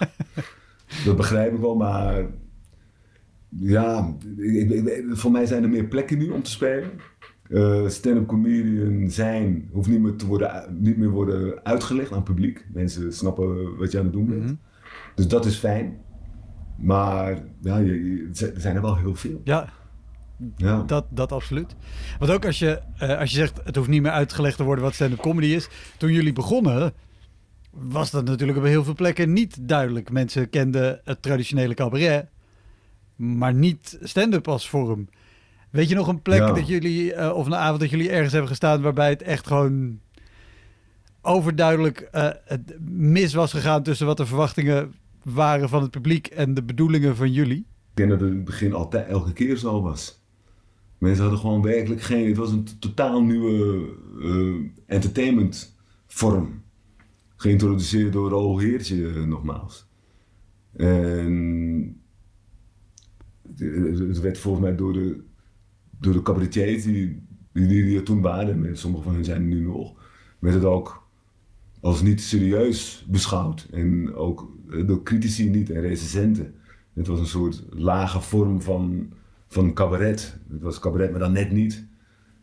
[1.04, 2.26] dat begrijp ik wel, maar
[3.48, 6.90] ja, ik, voor mij zijn er meer plekken nu om te spelen.
[7.48, 12.24] Uh, stand-up comedian zijn hoeft niet meer, te worden, niet meer worden uitgelegd aan het
[12.24, 12.66] publiek.
[12.72, 14.44] Mensen snappen wat je aan het doen bent.
[14.44, 14.54] Mhm.
[15.14, 15.98] Dus dat is fijn.
[16.76, 19.40] Maar ja, je, er zijn er wel heel veel.
[19.44, 19.72] Ja,
[20.56, 20.82] ja.
[20.82, 21.76] Dat, dat absoluut.
[22.18, 24.84] Want ook als je, uh, als je zegt, het hoeft niet meer uitgelegd te worden
[24.84, 25.68] wat stand-up comedy is.
[25.96, 26.92] Toen jullie begonnen,
[27.70, 30.10] was dat natuurlijk op heel veel plekken niet duidelijk.
[30.10, 32.26] Mensen kenden het traditionele cabaret,
[33.16, 35.08] maar niet stand-up als vorm.
[35.72, 38.50] Weet je nog een plek dat jullie, uh, of een avond dat jullie ergens hebben
[38.50, 40.00] gestaan waarbij het echt gewoon
[41.20, 46.54] overduidelijk uh, het mis was gegaan tussen wat de verwachtingen waren van het publiek en
[46.54, 47.58] de bedoelingen van jullie?
[47.58, 50.22] Ik denk dat het in het begin altijd elke keer zo was.
[50.98, 52.26] Mensen hadden gewoon werkelijk geen.
[52.26, 56.62] Het was een totaal nieuwe uh, entertainmentvorm.
[57.36, 59.86] Geïntroduceerd door Raoul Heertje, nogmaals.
[60.76, 62.02] En
[63.56, 65.30] het werd volgens mij door de,
[66.02, 67.22] door de cabaretiers die,
[67.52, 69.94] die, er toen waren, en sommige van hen zijn er nu nog,
[70.38, 71.08] werd het ook
[71.80, 73.68] als niet serieus beschouwd.
[73.70, 74.50] En ook
[74.86, 76.54] door critici niet en recensenten.
[76.94, 79.12] Het was een soort lage vorm van
[79.52, 80.38] van cabaret.
[80.50, 81.86] Het was cabaret, maar dan net niet.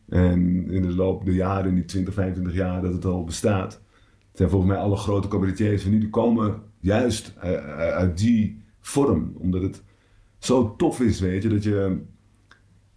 [0.10, 3.82] En in de loop der jaren, in die 20, 25 jaar dat het al bestaat,
[4.34, 7.38] zijn volgens mij alle grote cabaretiers van nu, die komen juist
[7.78, 9.34] uit die vorm.
[9.38, 9.84] Omdat het
[10.38, 12.02] zo tof is, weet je, dat je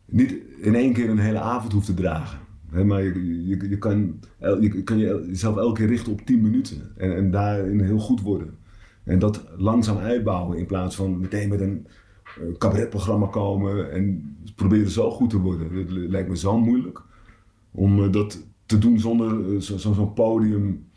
[0.05, 2.38] niet in één keer een hele avond hoeft te dragen.
[2.84, 4.20] maar je, je, je, kan,
[4.61, 8.57] je kan jezelf elke keer richten op 10 minuten en, en daarin heel goed worden.
[9.05, 11.86] En dat langzaam uitbouwen in plaats van meteen met een
[12.40, 15.76] een cabaretprogramma komen en proberen zo goed te worden.
[15.76, 17.03] Het lijkt me zo moeilijk
[17.70, 20.90] om eh, dat te doen zonder zo'n zo, podium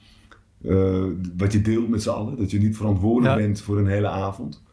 [1.37, 2.37] wat je deelt met z'n allen.
[2.37, 4.63] Dat je niet verantwoordelijk bent voor een hele avond.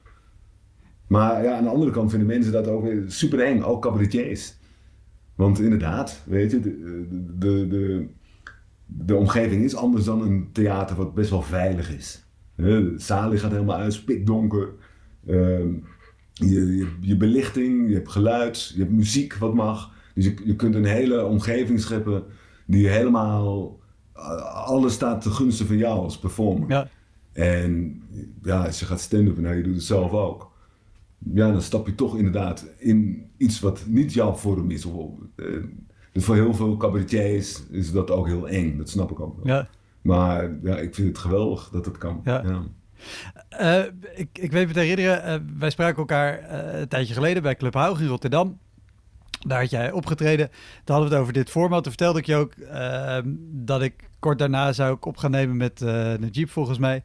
[1.13, 4.55] Maar ja, aan de andere kant vinden mensen dat ook super eng, ook cabaretiers.
[5.35, 7.07] Want inderdaad, weet je, de,
[7.39, 8.07] de, de,
[8.87, 12.25] de omgeving is anders dan een theater wat best wel veilig is.
[12.55, 14.69] De zaal gaat helemaal uit, spikdonker.
[15.27, 15.59] Uh,
[16.33, 19.95] je, je, je, belichting, je hebt geluid, je hebt muziek wat mag.
[20.15, 22.25] Dus je, je kunt een hele omgeving scheppen
[22.67, 23.81] die helemaal...
[24.65, 26.69] Alles staat te gunsten van jou als performer.
[26.69, 26.89] Ja.
[27.33, 28.03] En
[28.43, 30.52] ja, als je gaat stand-up nou, je doet het zelf ook
[31.35, 34.85] ja, dan stap je toch inderdaad in iets wat niet jouw vorm is.
[34.85, 35.57] Uh,
[36.13, 39.47] dus voor heel veel cabaretiers is dat ook heel eng, dat snap ik ook wel.
[39.47, 39.69] Ja.
[40.03, 42.21] Maar ja, ik vind het geweldig dat het kan.
[42.25, 42.43] Ja.
[42.45, 42.63] ja.
[43.61, 46.51] Uh, ik, ik weet me te herinneren, uh, wij spraken elkaar
[46.81, 48.59] een tijdje geleden bij Club Haug in Rotterdam.
[49.47, 50.49] Daar had jij opgetreden.
[50.49, 51.83] Toen hadden we het over dit format.
[51.83, 55.57] Toen vertelde ik je ook ehm, dat ik kort daarna zou ik op gaan nemen
[55.57, 57.03] met uh, Najib volgens mij.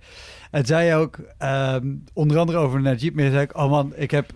[0.52, 4.32] En zei ook, ehm, onder andere over Najib, maar zei ik, oh man, ik heb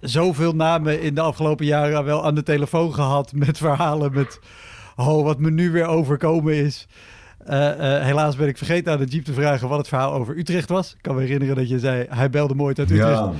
[0.00, 4.40] zoveel namen in de afgelopen jaren wel aan de telefoon gehad met verhalen met,
[4.96, 6.86] oh, wat me nu weer overkomen is.
[7.38, 10.38] Eh, eh, helaas ben ik vergeten aan de Jeep te vragen wat het verhaal over
[10.38, 10.92] Utrecht was.
[10.92, 13.18] Ik kan me herinneren dat je zei, hij belde mooi uit Utrecht.
[13.18, 13.32] Ja.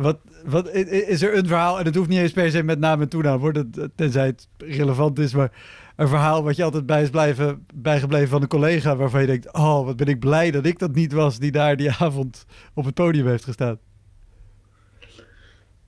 [0.00, 3.00] Wat, wat, is er een verhaal, en het hoeft niet eens per se met naam
[3.00, 5.52] en toenaam, hoor, tenzij het relevant is, maar
[5.96, 9.52] een verhaal wat je altijd bij is blijven, bijgebleven van een collega, waarvan je denkt,
[9.52, 12.84] oh, wat ben ik blij dat ik dat niet was die daar die avond op
[12.84, 13.78] het podium heeft gestaan.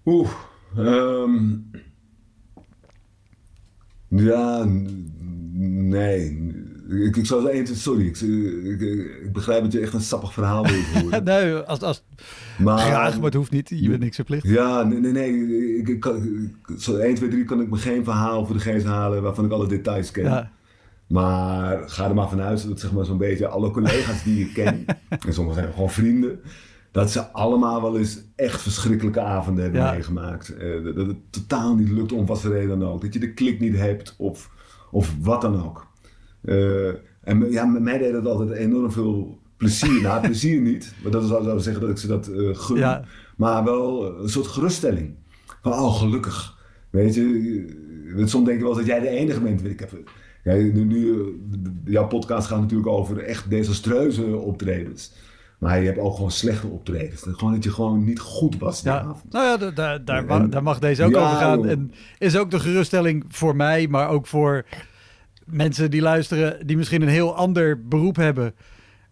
[0.04, 0.30] Oeh,
[0.76, 1.70] um,
[4.20, 4.64] ja,
[5.52, 6.50] nee.
[6.88, 8.80] Ik, ik zou sorry, ik, ik,
[9.22, 11.24] ik, begrijp dat je echt een sappig verhaal wil horen.
[11.24, 12.04] nee, als, als,
[12.58, 13.68] maar, graag, maar het hoeft niet.
[13.68, 14.46] Je bent niks verplicht.
[14.46, 15.12] Ja, nee, nee.
[15.12, 16.04] nee ik,
[16.78, 19.52] zo 1, 2, 3 kan ik me geen verhaal voor de geest halen waarvan ik
[19.52, 20.24] alle details ken.
[20.24, 20.50] Ja.
[21.06, 24.84] Maar ga er maar vanuit dat zeg maar zo'n beetje alle collega's die ik ken,
[25.26, 26.40] en sommigen zijn gewoon vrienden,
[26.92, 30.54] dat ze allemaal wel eens echt verschrikkelijke avonden hebben meegemaakt.
[30.58, 33.00] Uh, dat het totaal niet lukt om wat voor reden dan ook.
[33.00, 34.50] Dat je de klik niet hebt of,
[34.90, 35.86] of wat dan ook.
[36.42, 36.88] Uh,
[37.22, 40.02] en ja, met mij deed dat altijd enorm veel plezier.
[40.02, 40.94] Nou, plezier niet.
[41.02, 43.04] Maar dat zou zeggen dat ik ze dat uh, gun.
[43.36, 45.14] Maar wel een soort geruststelling.
[45.62, 46.58] Van, oh, gelukkig.
[46.90, 49.64] Weet je, soms denk je wel dat jij de enige bent.
[49.64, 49.90] Ik heb,
[50.44, 51.24] ja, nu, nu,
[51.84, 55.12] jouw podcast gaat natuurlijk over echt desastreuze optredens.
[55.62, 57.22] Maar je hebt ook gewoon slechte optredens.
[57.22, 59.00] Gewoon dat je gewoon niet goed was die ja.
[59.00, 59.32] avond.
[59.32, 61.66] Nou ja, daar, daar, mag, daar mag deze ook over gaan.
[61.66, 64.64] En is ook de geruststelling voor mij, maar ook voor
[65.44, 66.66] mensen die luisteren...
[66.66, 68.54] die misschien een heel ander beroep hebben...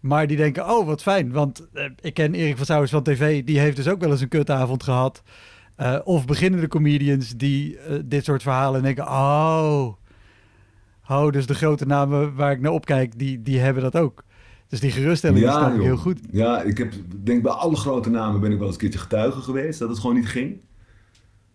[0.00, 1.32] Maar die denken, oh wat fijn.
[1.32, 3.44] Want eh, ik ken Erik van Souwers van TV.
[3.44, 5.22] Die heeft dus ook wel eens een kutavond gehad.
[5.78, 9.08] Uh, of beginnende comedians die uh, dit soort verhalen denken...
[9.08, 9.86] Oh,
[11.08, 14.24] oh, dus de grote namen waar ik naar opkijk, die, die hebben dat ook.
[14.70, 16.20] Dus die geruststelling ja, is heel goed.
[16.30, 16.92] Ja, ik heb,
[17.22, 19.98] denk bij alle grote namen ben ik wel eens een keertje getuige geweest dat het
[19.98, 20.60] gewoon niet ging.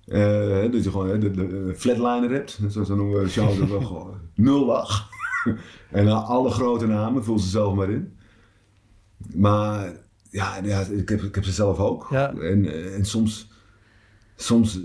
[0.08, 4.16] Uh, dat je gewoon de, de, flatliner hebt, zo, zo noemen we dat wel gewoon
[4.36, 5.10] nul lach.
[5.92, 8.18] en dan alle grote namen, vul ze zelf maar in.
[9.34, 9.94] Maar
[10.30, 12.08] ja, ja ik, heb, ik heb ze zelf ook.
[12.10, 12.34] Ja.
[12.34, 13.52] En, en soms,
[14.36, 14.80] soms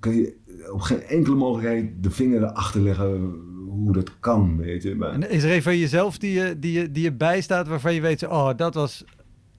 [0.00, 0.36] kun je
[0.72, 3.42] op geen enkele mogelijkheid de vinger erachter leggen
[3.74, 4.94] hoe dat kan, weet je.
[4.94, 5.12] Maar...
[5.12, 8.00] En is er een van jezelf die je, die je, die je bijstaat waarvan je
[8.00, 9.04] weet, oh, dat was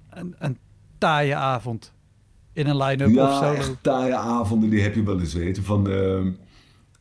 [0.09, 0.57] een, een
[0.97, 1.93] taaie avond
[2.53, 3.51] in een line-up ja, of zo?
[3.51, 5.63] Ja, echt taaie avonden, die heb je wel eens weten.
[5.63, 6.25] Van, uh,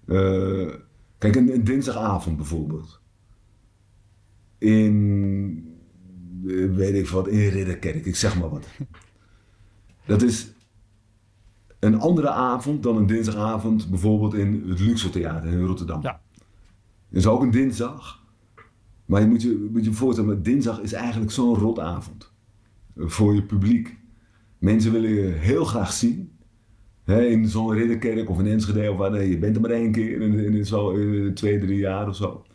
[0.07, 0.73] uh,
[1.19, 3.01] kijk, een, een dinsdagavond bijvoorbeeld.
[4.59, 5.75] In
[6.47, 8.67] eh, weet ik wat, in Ridderkerk, ik zeg maar wat.
[10.07, 10.53] Dat is
[11.79, 16.03] een andere avond dan een dinsdagavond, bijvoorbeeld in het Luxor Theater in Rotterdam.
[16.03, 16.21] Ja.
[17.15, 18.23] Dat is ook een dinsdag.
[19.05, 22.33] Maar je moet je, moet je voorstellen, dinsdag is eigenlijk zo'n rotavond.
[22.97, 23.97] Voor je publiek.
[24.59, 26.39] Mensen willen je heel graag zien.
[27.07, 29.11] in zo'n ridderkerk of in Enschede of waar.
[29.11, 32.09] Nee, je bent er maar één keer in, in, in, zo, in twee, drie jaar
[32.09, 32.47] of zo.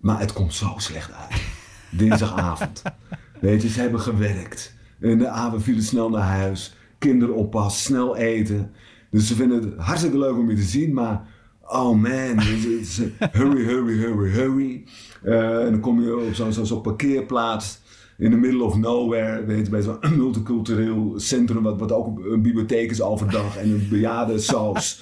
[0.00, 1.42] Maar het komt zo slecht uit
[1.90, 2.82] dinsdagavond.
[3.40, 4.74] Weet je, ze hebben gewerkt.
[5.00, 6.76] In de avond vielen snel naar huis.
[6.98, 8.72] Kinderoppas, snel eten.
[9.10, 11.26] Dus ze vinden het hartstikke leuk om je te zien, maar
[11.68, 12.38] oh man,
[13.32, 14.84] hurry, hurry, hurry, hurry.
[15.24, 17.80] Uh, en dan kom je op zo'n zo, parkeerplaats
[18.18, 22.42] in the middle of nowhere, weet je, bij zo'n multicultureel centrum, wat, wat ook een
[22.42, 24.98] bibliotheek is overdag en een bejaarde saus.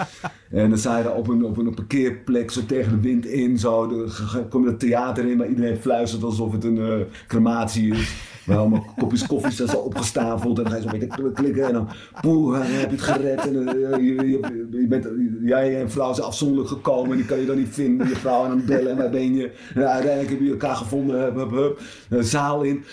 [0.50, 3.88] en dan sta je op een, op een parkeerplek zo tegen de wind in, zo,
[3.88, 6.94] dan kom je het theater in, maar iedereen fluistert alsof het een uh,
[7.26, 8.14] crematie is.
[8.46, 10.58] Waar allemaal kopjes koffie staan zo opgestapeld.
[10.58, 11.66] En dan ga je zo een beetje klikken.
[11.66, 11.88] En dan,
[12.20, 13.46] poeh, dan heb je het gered.
[13.46, 15.08] En uh, je, je, je, bent,
[15.42, 17.10] jij en vrouw zijn afzonderlijk gekomen.
[17.10, 18.08] En die kan je dan niet vinden.
[18.08, 18.90] Je vrouw aan het bellen.
[18.90, 19.52] En waar ben je?
[19.74, 21.20] En uiteindelijk heb je elkaar gevonden.
[21.20, 21.80] Hup, hup, hup.
[22.08, 22.84] De zaal in.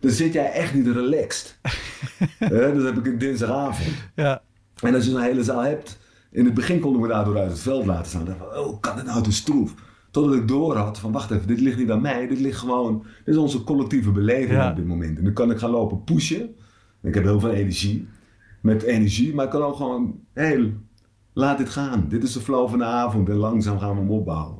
[0.00, 1.58] Dan zit jij echt niet relaxed.
[2.38, 3.88] dat heb ik een dinsdagavond.
[4.14, 4.42] Ja.
[4.82, 5.98] En als je een hele zaal hebt.
[6.32, 8.24] In het begin konden we daardoor uit het veld laten staan.
[8.24, 9.74] Dan dacht ik, oh, kan het nou te stroef?
[10.10, 12.26] Totdat ik door had van wacht even, dit ligt niet aan mij.
[12.26, 14.70] Dit ligt gewoon, dit is onze collectieve beleving Ja.
[14.70, 15.18] op dit moment.
[15.18, 16.54] En dan kan ik gaan lopen pushen.
[17.02, 18.08] Ik heb heel veel energie.
[18.60, 20.74] Met energie, maar ik kan ook gewoon, hé, hey,
[21.32, 22.06] laat dit gaan.
[22.08, 24.58] Dit is de flow van de avond en langzaam gaan we hem opbouwen.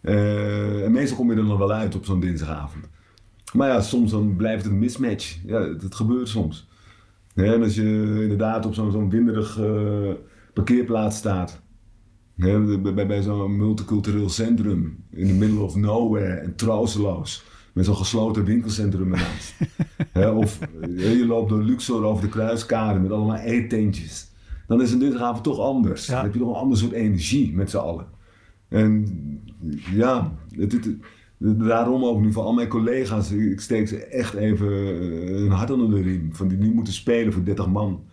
[0.00, 2.88] Eh, en meestal kom je er nog wel uit op zo'n dinsdagavond.
[3.52, 5.38] Maar ja, soms dan blijft het een mismatch.
[5.46, 6.68] Ja, dat gebeurt soms.
[7.34, 10.10] Ja, en als je inderdaad op zo'n zo'n winderig eh,
[10.54, 11.60] parkeerplaats staat.
[12.94, 15.04] Bij, bij, zo'n multicultureel centrum.
[15.10, 17.44] In the middle of nowhere en troosteloos.
[17.72, 19.54] Met zo'n gesloten winkelcentrum ernaast.
[20.42, 24.30] Of eh, je loopt door Luxor over de kruiskade met allemaal eetentjes.
[24.66, 26.06] Dan is een dinsdagavond toch anders.
[26.06, 26.14] Ja.
[26.14, 28.06] Dan heb je toch een ander soort energie met z'n allen.
[28.68, 29.06] En
[29.94, 30.96] ja, het, het-
[31.38, 33.30] daarom ook nu voor al mijn collega's.
[33.30, 36.34] Ik steek ze echt even eh, een hart onder de riem.
[36.34, 38.04] Van die nu moeten spelen voor 30 man.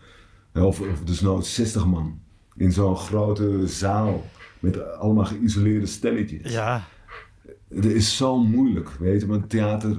[0.53, 2.19] Of, of dus nou 60 man.
[2.55, 4.25] In zo'n grote zaal.
[4.59, 6.53] Met allemaal geïsoleerde stelletjes.
[6.53, 6.83] Ja.
[7.67, 9.27] Het is zo moeilijk, weet je.
[9.27, 9.97] Maar theater,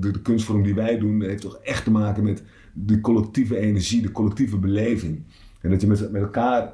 [0.00, 2.42] de, kunstvorm die wij doen, heeft toch echt te maken met
[2.72, 5.22] de collectieve energie, de collectieve beleving.
[5.60, 6.72] En dat je met, met elkaar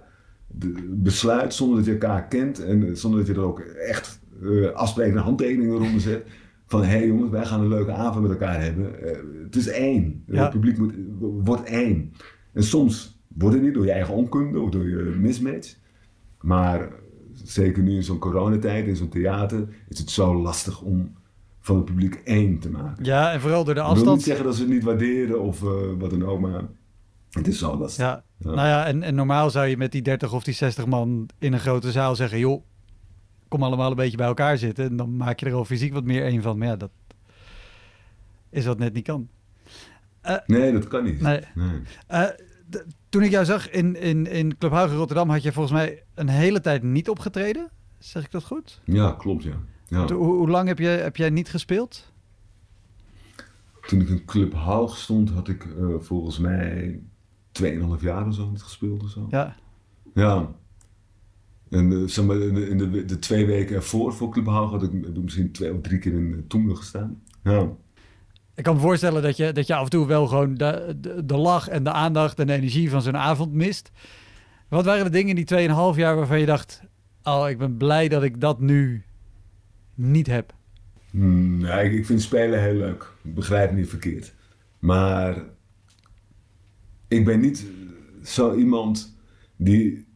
[0.88, 5.20] besluit zonder dat je elkaar kent en zonder dat je er ook echt eh afsprekende
[5.20, 6.24] handtekeningen eronder zet.
[6.66, 9.02] Van hé hey jongens, wij gaan een leuke avond met elkaar hebben.
[9.02, 10.22] Eh, het is één.
[10.26, 10.42] Ja.
[10.42, 12.12] Het publiek moet, wordt één.
[12.52, 15.74] En soms wordt het niet door je eigen onkunde of door je mismatch.
[16.40, 16.88] Maar
[17.32, 21.14] zeker nu in zo'n coronatijd, in zo'n theater, is het zo lastig om
[21.60, 23.04] van het publiek één te maken.
[23.04, 24.22] ja, en vooral door de Ik wil niet afstand.
[24.22, 26.62] zeggen dat ze het niet waarderen of eh, wat dan ook, maar
[27.30, 28.04] het is zo lastig.
[28.04, 28.24] Ja.
[28.38, 28.50] Ja.
[28.54, 31.52] Nou ja, en, en normaal zou je met die 30 of die 60 man in
[31.52, 32.62] een grote zaal zeggen: joh,
[33.48, 34.84] kom allemaal een beetje bij elkaar zitten.
[34.84, 36.58] En dan maak je er al fysiek wat meer één van.
[36.58, 36.90] Maar ja, dat
[38.50, 39.28] is wat net niet kan.
[40.46, 41.20] Nee, dat kan niet.
[41.20, 41.40] Nee.
[41.54, 41.80] Nee.
[42.06, 42.22] Eh,
[43.08, 46.28] toen ik jou zag in, in, in Club Haugen Rotterdam, had je volgens mij een
[46.28, 47.70] hele tijd niet opgetreden.
[47.98, 48.80] Zeg ik dat goed?
[48.84, 49.56] Ja, klopt ja.
[49.88, 50.06] ja.
[50.06, 52.12] Hoe, hoe lang heb, je, heb jij niet gespeeld?
[53.86, 57.00] Toen ik in Club Haug stond, had ik eh, volgens mij
[57.62, 57.66] 2,5
[58.00, 59.26] jaar of zo niet gespeeld of zo.
[59.30, 59.56] Ja.
[60.14, 60.54] Ja.
[61.70, 64.70] En eh, zeg maar, in, de, in de, de twee weken ervoor, voor Club Haug,
[64.70, 67.22] had ik, heb ik misschien twee of drie keer in uh, Toemler gestaan.
[67.42, 67.68] Ja.
[68.56, 71.68] Ik kan me voorstellen dat je, dat je af en toe wel gewoon de, lach
[71.68, 73.90] en de aandacht en de energie van zo'n avond mist.
[74.68, 76.82] Wat waren de dingen in die 2,5 jaar waarvan je dacht:
[77.22, 79.04] Oh, ik ben blij dat ik dat nu
[79.94, 80.54] niet heb?
[81.10, 83.12] Hmm, ik, vind spelen heel leuk.
[83.22, 84.34] Ik begrijp niet verkeerd.
[84.78, 85.42] Maar
[87.08, 87.66] ik ben niet
[88.24, 89.16] zo iemand
[89.56, 90.06] die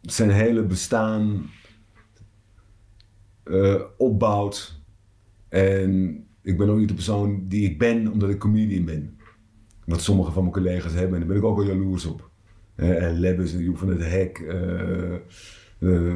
[0.00, 1.50] zijn hele bestaan
[3.42, 4.80] eh, opbouwt.
[5.48, 9.16] En ik ben ook niet de persoon die ik ben omdat ik comedian ben.
[9.84, 11.12] Wat sommige van mijn collega's hebben.
[11.12, 12.30] En daar ben ik ook wel jaloers op.
[12.74, 14.38] Eh en Lebbes en Joep van het Hek.
[14.38, 15.14] eh,
[15.78, 16.12] eh,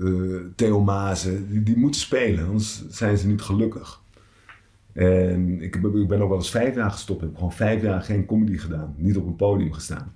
[0.00, 1.48] eh, Theo Mazen.
[1.50, 4.02] Die, die spelen, anders zijn ze niet gelukkig.
[4.92, 7.20] En ik, heb- ik ben ook wel eens vijf jaar gestopt.
[7.22, 8.94] Ik heb gewoon vijf jaar geen comedy gedaan.
[8.96, 10.14] Niet op een podium gestaan.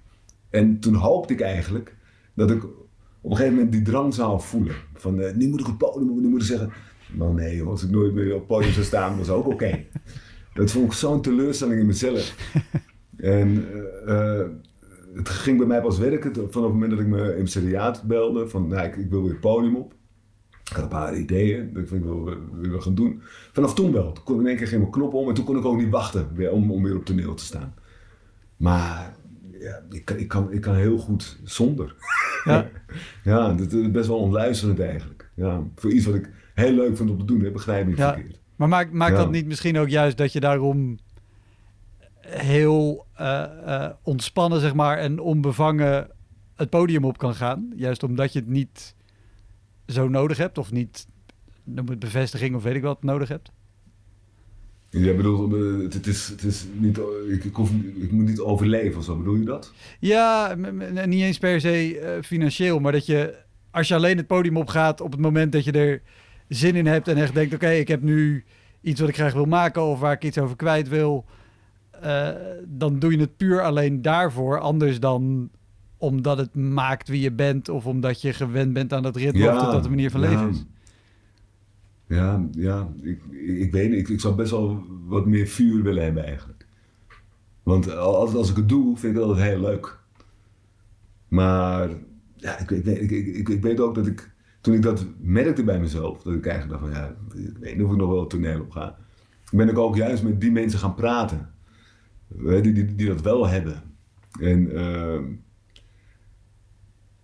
[0.51, 1.97] En toen hoopte ik eigenlijk
[2.35, 2.65] dat ik
[3.21, 4.75] op een gegeven moment die drang zou voelen.
[4.95, 6.71] Van eh, nu moet ik op het podium, nu moet ik zeggen.
[7.13, 9.85] Nou nee, joh, als ik nooit meer op het podium zou staan, was ook oké.
[10.55, 12.35] Dat vond ik zo'n teleurstelling in mezelf.
[13.17, 13.67] En
[14.07, 14.49] eh, eh,
[15.15, 18.49] het ging bij mij pas werken vanaf het moment dat ik me impresariaat belde.
[18.49, 19.95] Van nou, ik, ik wil weer het podium op.
[20.71, 23.23] Ik had een paar ideeën dat ik wil wil gaan doen.
[23.53, 24.13] Vanaf toen wel.
[24.13, 25.91] Toen kon in één keer geen mijn knop om en toen kon ik ook niet
[25.91, 27.75] wachten weer, om, om weer op toneel te staan.
[28.57, 29.17] Maar
[29.51, 31.95] ja, ik, kan, ik, kan, ik kan heel goed zonder.
[32.45, 32.71] Ja.
[33.25, 35.31] ja, dat is best wel ontluisterend eigenlijk.
[35.35, 37.99] Ja, voor iets wat ik heel leuk vind om te doen, hè, begrijp ik niet
[37.99, 38.13] Ja.
[38.13, 38.41] verkeerd.
[38.57, 39.19] Maar maakt maakt Ja.
[39.19, 40.99] dat niet misschien ook juist dat je daarom
[42.21, 43.43] heel eh,
[43.85, 46.11] eh, ontspannen, zeg maar, en onbevangen
[46.57, 47.73] het podium op kan gaan?
[47.77, 48.95] Juist omdat je het niet
[49.87, 51.07] zo nodig hebt of niet,
[51.65, 53.51] noem het bevestiging of weet ik wat, nodig hebt?
[54.91, 58.99] Jij bedoelt, eh, het, is, het is niet, ik, ik, hoef, ik moet niet overleven
[58.99, 59.73] of zo, bedoel je dat?
[60.01, 60.55] Ja,
[61.07, 65.01] niet eens per se eh, financieel, maar dat je als je alleen het podium opgaat
[65.01, 66.03] op het moment dat je er
[66.49, 68.45] zin in hebt en echt denkt: oké, ik heb nu
[68.81, 71.25] iets wat ik graag wil maken of waar ik iets over kwijt wil,
[72.01, 72.29] eh,
[72.65, 75.51] dan doe je het puur alleen daarvoor, anders dan
[75.97, 79.61] omdat het maakt wie je bent of omdat je gewend bent aan dat ritme of
[79.61, 80.65] dat dat de manier van leven is.
[82.07, 83.99] Ja, ja ik, ik weet niet.
[83.99, 86.67] Ik, ik zou best wel wat meer vuur willen hebben eigenlijk.
[87.63, 89.99] Want als, als ik het doe, vind ik het altijd heel leuk.
[91.29, 91.91] Maar
[92.37, 94.31] ja, ik, ik, ik, ik, ik weet ook dat ik,
[94.61, 97.91] toen ik dat merkte bij mezelf, dat ik eigenlijk dacht van ja, ik weet niet
[97.91, 98.97] ik nog wel het toneel op ga.
[99.51, 101.51] Ben ik ook juist met die mensen gaan praten.
[102.29, 103.83] Die, die, die dat wel hebben.
[104.41, 105.21] En uh,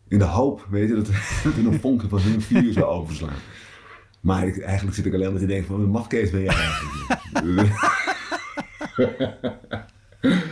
[0.08, 1.08] in de hoop, weet je, dat
[1.58, 3.38] er een vonken van hun vuur zou overslaan.
[4.20, 7.72] Maar ik, eigenlijk zit ik alleen maar te denken van, een mafkees ben jij eigenlijk.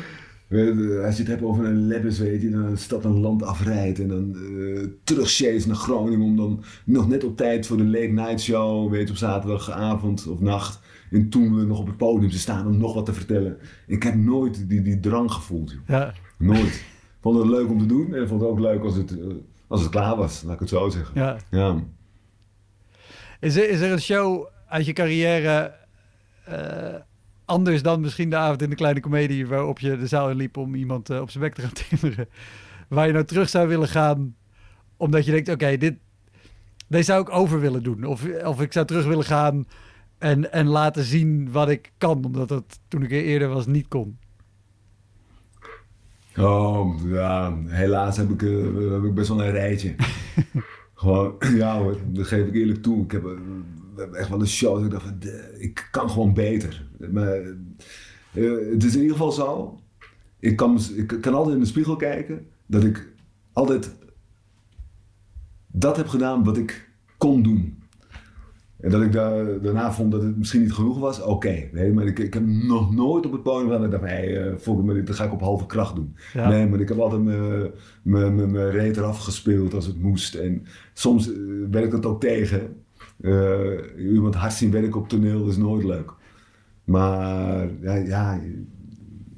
[0.53, 4.01] Als je het hebt over een lebbes, weet je, dan een stad een land afrijdt
[4.01, 8.07] en dan uh, terug naar Groningen om dan nog net op tijd voor de late
[8.07, 10.81] night show, weet je, op zaterdagavond of nacht
[11.11, 13.59] in Toemelen nog op het podium te staan om nog wat te vertellen.
[13.87, 15.77] Ik heb nooit die, die drang gevoeld.
[15.87, 16.15] Ja.
[16.39, 16.75] Nooit.
[16.75, 19.13] Ik vond het leuk om te doen en ik vond het ook leuk als het,
[19.13, 19.35] uh,
[19.67, 21.21] als het klaar was, laat ik het zo zeggen.
[21.21, 21.37] Ja.
[21.51, 21.83] ja.
[23.41, 25.75] Is, er, is er een show uit je carrière
[26.49, 26.95] uh,
[27.53, 30.57] anders dan misschien de avond in de kleine komedie waarop je de zaal in liep
[30.57, 32.29] om iemand uh, op zijn bek te gaan timmeren,
[32.89, 34.35] waar je nou terug zou willen gaan
[34.97, 35.95] omdat je denkt, oké, dit,
[36.89, 38.05] deze zou ik over willen doen.
[38.05, 39.65] Of, of ik zou terug willen gaan
[40.19, 43.89] en, en laten zien wat ik kan, omdat dat toen ik er eerder was niet
[43.89, 44.19] kon.
[46.37, 49.95] Oh, ja, helaas heb ik, uh, heb ik best wel een rijtje.
[50.95, 53.05] gewoon, ja hoor, dat geef ik eerlijk toe.
[53.05, 53.31] Ik heb, uh,
[54.13, 55.19] echt wel een show dat ik dacht van,
[55.59, 56.87] ik kan gewoon beter.
[57.13, 57.41] Maar,
[58.33, 59.81] uh, het is in ieder geval zo,
[60.39, 63.13] ik kan, ik kan altijd in de spiegel kijken, dat ik
[63.53, 63.95] altijd
[65.67, 67.81] dat heb gedaan wat ik kon doen.
[68.81, 71.69] En dat ik daar, daarna vond dat het misschien niet genoeg was, oké.
[71.73, 74.47] Nee, maar ik, ik heb nog nooit op het podium gedaan dat ik dacht, hey,
[74.47, 76.17] uh, volgens mij, dat ga ik op halve kracht doen.
[76.35, 77.23] Nee, maar ik heb altijd
[78.03, 80.35] mijn reet eraf gespeeld als het moest.
[80.35, 81.37] En soms uh,
[81.71, 82.77] werkt het ook tegen.
[83.99, 86.13] Iemand hard zien werken op toneel is nooit leuk.
[86.85, 88.41] Maar ja, ja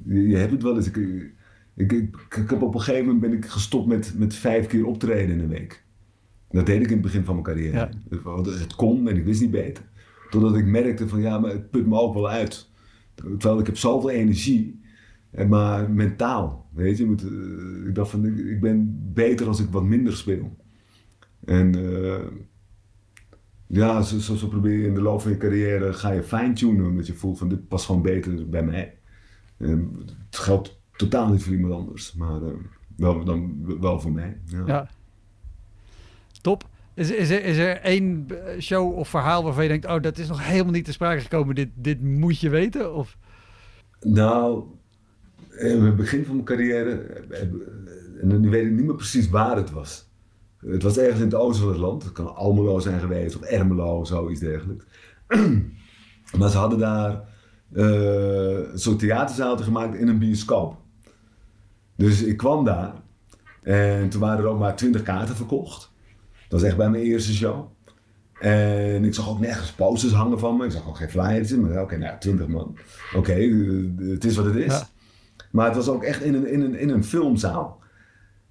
[0.05, 0.87] je, je, hebt het wel eens.
[0.87, 0.97] Ik,
[1.75, 4.85] ik, ik, ik, heb op een gegeven moment ben ik gestopt met, met vijf keer
[4.85, 5.83] optreden in een week.
[6.49, 7.89] Dat deed ik in het begin van mijn carrière.
[8.59, 9.83] Het kon en ik wist niet beter.
[10.29, 12.69] Totdat ik merkte van ja, maar het put me ook wel uit.
[13.15, 14.81] Terwijl ik heb zoveel energie,
[15.47, 16.69] maar mentaal.
[16.73, 20.55] Weet je, eh, ik dacht van ik ben beter als ik wat minder speel.
[21.45, 22.15] En uh,
[23.67, 26.85] ja, zo, zo, zo, probeer je in de loop van je carrière ga je fine-tunen,
[26.85, 28.97] omdat je voelt van dit past gewoon beter bij mij.
[29.57, 29.95] En
[30.25, 32.49] het geldt totaal niet voor iemand anders, maar uh,
[32.95, 34.37] wel, dan, wel voor mij.
[34.45, 34.63] ja.
[34.65, 34.89] ja.
[36.41, 36.69] Top.
[36.93, 38.27] Is, is, er, is er één
[38.59, 39.85] show of verhaal waarvan je denkt...
[39.85, 41.55] oh, dat is nog helemaal niet te sprake gekomen.
[41.55, 42.93] Dit, dit moet je weten?
[42.93, 43.17] Of?
[44.01, 44.63] Nou,
[45.57, 46.91] in het begin van mijn carrière...
[48.21, 50.07] en nu weet ik niet meer precies waar het was.
[50.67, 52.03] Het was ergens in het oosten van het land.
[52.03, 54.85] Het kan Almelo zijn geweest of Ermelo of zoiets dergelijks.
[56.39, 57.23] maar ze hadden daar
[57.71, 60.77] uh, een soort theaterzaal gemaakt in een bioscoop.
[61.95, 62.93] Dus ik kwam daar
[63.63, 65.91] en toen waren er ook maar twintig kaarten verkocht.
[66.47, 67.65] Dat was echt bij mijn eerste show.
[68.39, 70.65] En ik zag ook nergens posters hangen van me.
[70.65, 71.61] Ik zag ook geen flyers in.
[71.61, 72.77] Maar oké, nou 20 man.
[73.15, 74.83] Oké, eh, het is wat het is.
[75.51, 77.79] Maar het was ook echt in een, in een, in een filmzaal.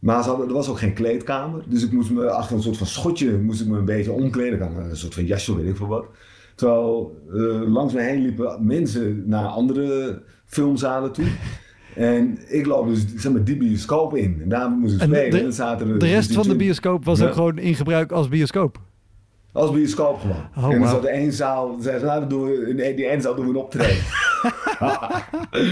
[0.05, 1.63] Maar ze hadden, er was ook geen kleedkamer.
[1.67, 4.61] Dus ik moest me achter een soort van schotje moest ik me een beetje omkleden.
[4.61, 6.07] Ik een soort van jasje, weet ik veel wat.
[6.55, 11.25] Terwijl uh, langs me heen liepen mensen naar andere filmzalen toe.
[11.95, 14.39] En ik loop dus zeg maar, die bioscoop in.
[14.43, 15.31] En daar moest ik spelen.
[15.31, 18.29] De, en zaten er, de rest van de bioscoop was ook gewoon in gebruik als
[18.29, 18.79] bioscoop?
[19.53, 20.47] Als bioscoop gewoon.
[20.57, 23.45] Oh, en dan zat één zaal, zeiden nou, doen we, in die ene zaal doen
[23.45, 24.05] we een optreden.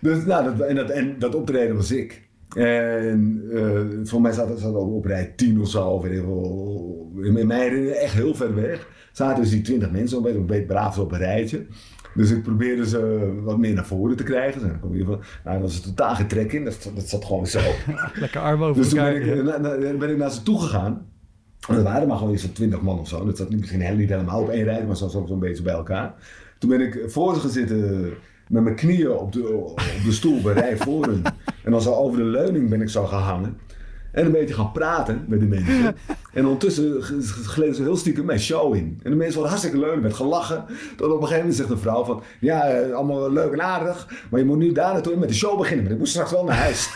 [0.00, 2.30] dus nou, dat, en, dat, en dat optreden was ik.
[2.54, 5.86] En uh, voor mij zat het ook op rij 10 of zo.
[5.86, 8.88] Of in mijn herinnering echt heel ver weg.
[9.12, 11.66] Zaten dus die 20 mensen op een beetje braaf op een rijtje.
[12.14, 14.60] Dus ik probeerde ze wat meer naar voren te krijgen.
[14.60, 16.64] Dan kom je van, nou, dat is totaal getrek in.
[16.64, 17.60] Dat, dat zat gewoon zo.
[18.14, 19.14] Lekker arm over dus elkaar.
[19.14, 21.06] Dus toen ben ik, ben ik naar ze toe gegaan.
[21.68, 23.24] En dat waren maar gewoon iets van 20 man of zo.
[23.24, 26.14] Dat zat misschien niet helemaal op één rij, maar zo zo'n beetje bij elkaar.
[26.58, 28.12] Toen ben ik voor ze gaan zitten
[28.48, 31.22] met mijn knieën op de, op de stoel bij rij voor hun.
[31.64, 33.58] En dan zo over de leuning ben ik zo gaan hangen.
[34.12, 35.96] En een beetje gaan praten met de mensen.
[36.32, 37.02] En ondertussen
[37.46, 39.00] gleden ze heel stiekem mijn show in.
[39.02, 40.64] En de mensen waren hartstikke leuk, met gelachen.
[40.96, 42.22] Tot op een gegeven moment zegt een vrouw van...
[42.40, 44.08] Ja, eh, allemaal leuk en aardig.
[44.30, 45.84] Maar je moet nu daar naartoe met de show beginnen.
[45.84, 46.90] Maar ik moet straks wel naar huis.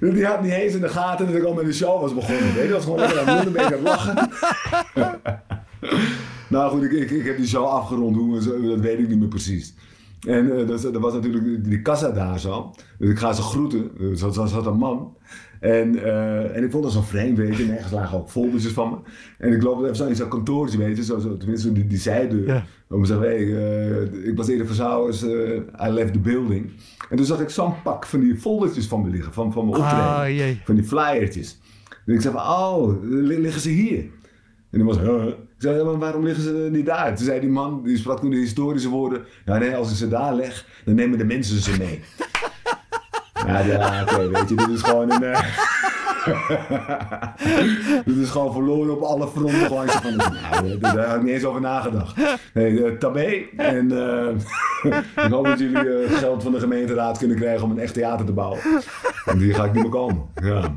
[0.00, 2.54] Die had niet eens in de gaten dat ik al met de show was begonnen.
[2.54, 4.30] Weet je, dat was gewoon lekker aan een beetje lachen.
[6.48, 8.16] nou goed, ik, ik, ik, heb die show afgerond.
[8.16, 9.74] Hoe, dat weet ik niet meer precies.
[10.28, 12.74] En uh, dus, er was natuurlijk die kassa daar zo.
[12.98, 13.90] Dus ik ga ze groeten.
[13.98, 15.16] Dus er zat een man.
[15.60, 17.64] En, uh, en ik vond dat zo vreemd, weet je.
[17.64, 18.96] Nergens lagen ook foldertjes van me.
[19.38, 21.04] En ik loop even zo in zo'n kantoortje, weet je.
[21.04, 22.46] Zo, zo, tenminste, die, die zijdeur.
[22.46, 22.64] Ja.
[22.88, 26.70] Om te zeggen, hey, uh, ik was eerder verzauwers, I left the building.
[27.10, 29.76] En toen zag ik zo'n pak van die foldertjes van me liggen, van, van mijn
[29.76, 30.04] optreden.
[30.04, 30.60] Ah, jee.
[30.64, 31.60] Van die flyertjes.
[32.06, 33.98] En ik zei van, oh, liggen ze hier?
[34.70, 35.26] En die was, huh?
[35.60, 37.16] Zei, maar waarom liggen ze niet daar?
[37.16, 39.24] Toen zei die man, die sprak toen de historische woorden.
[39.44, 42.02] Ja, nee, als ik ze daar leg, dan nemen de mensen ze mee.
[43.66, 45.22] ja, oké, weet je, dit is gewoon een...
[45.22, 45.40] Uh...
[48.04, 49.66] dit is gewoon verloren op alle fronten.
[49.66, 52.16] Van, nou, daar heb ik niet eens over nagedacht.
[52.54, 53.42] Nee, uh, tabé.
[53.56, 54.28] En uh,
[55.24, 58.32] ik hoop dat jullie geld van de gemeenteraad kunnen krijgen om een echt theater te
[58.32, 58.60] bouwen.
[59.24, 60.22] En die ga ik niet meer komen.
[60.42, 60.74] Ja.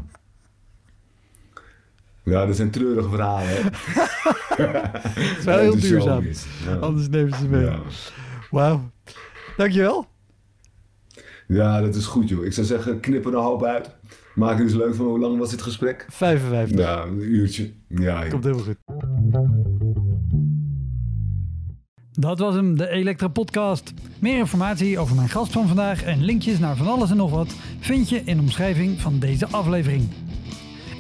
[2.24, 3.48] Ja, dat zijn treurige verhalen.
[3.50, 6.26] Het is wel heel duurzaam.
[6.66, 6.76] Ja.
[6.76, 7.62] Anders nemen ze mee.
[7.64, 7.80] Ja.
[8.52, 8.92] Wauw.
[9.58, 10.06] Dankjewel.
[11.48, 12.46] Ja, dat is goed joh.
[12.46, 13.90] Ik zou zeggen, knip er een hoop uit.
[14.36, 15.06] Maak er eens leuk van.
[15.06, 16.06] Hoe lang was dit gesprek?
[16.10, 16.80] 55.
[16.80, 17.72] Ja, een uurtje.
[17.88, 18.78] Ja, Komt helemaal goed.
[22.12, 23.94] Dat was hem, de Elektra Podcast.
[24.20, 27.56] Meer informatie over mijn gast van vandaag en linkjes naar van alles en nog wat
[27.80, 30.10] vind je in de omschrijving van deze aflevering.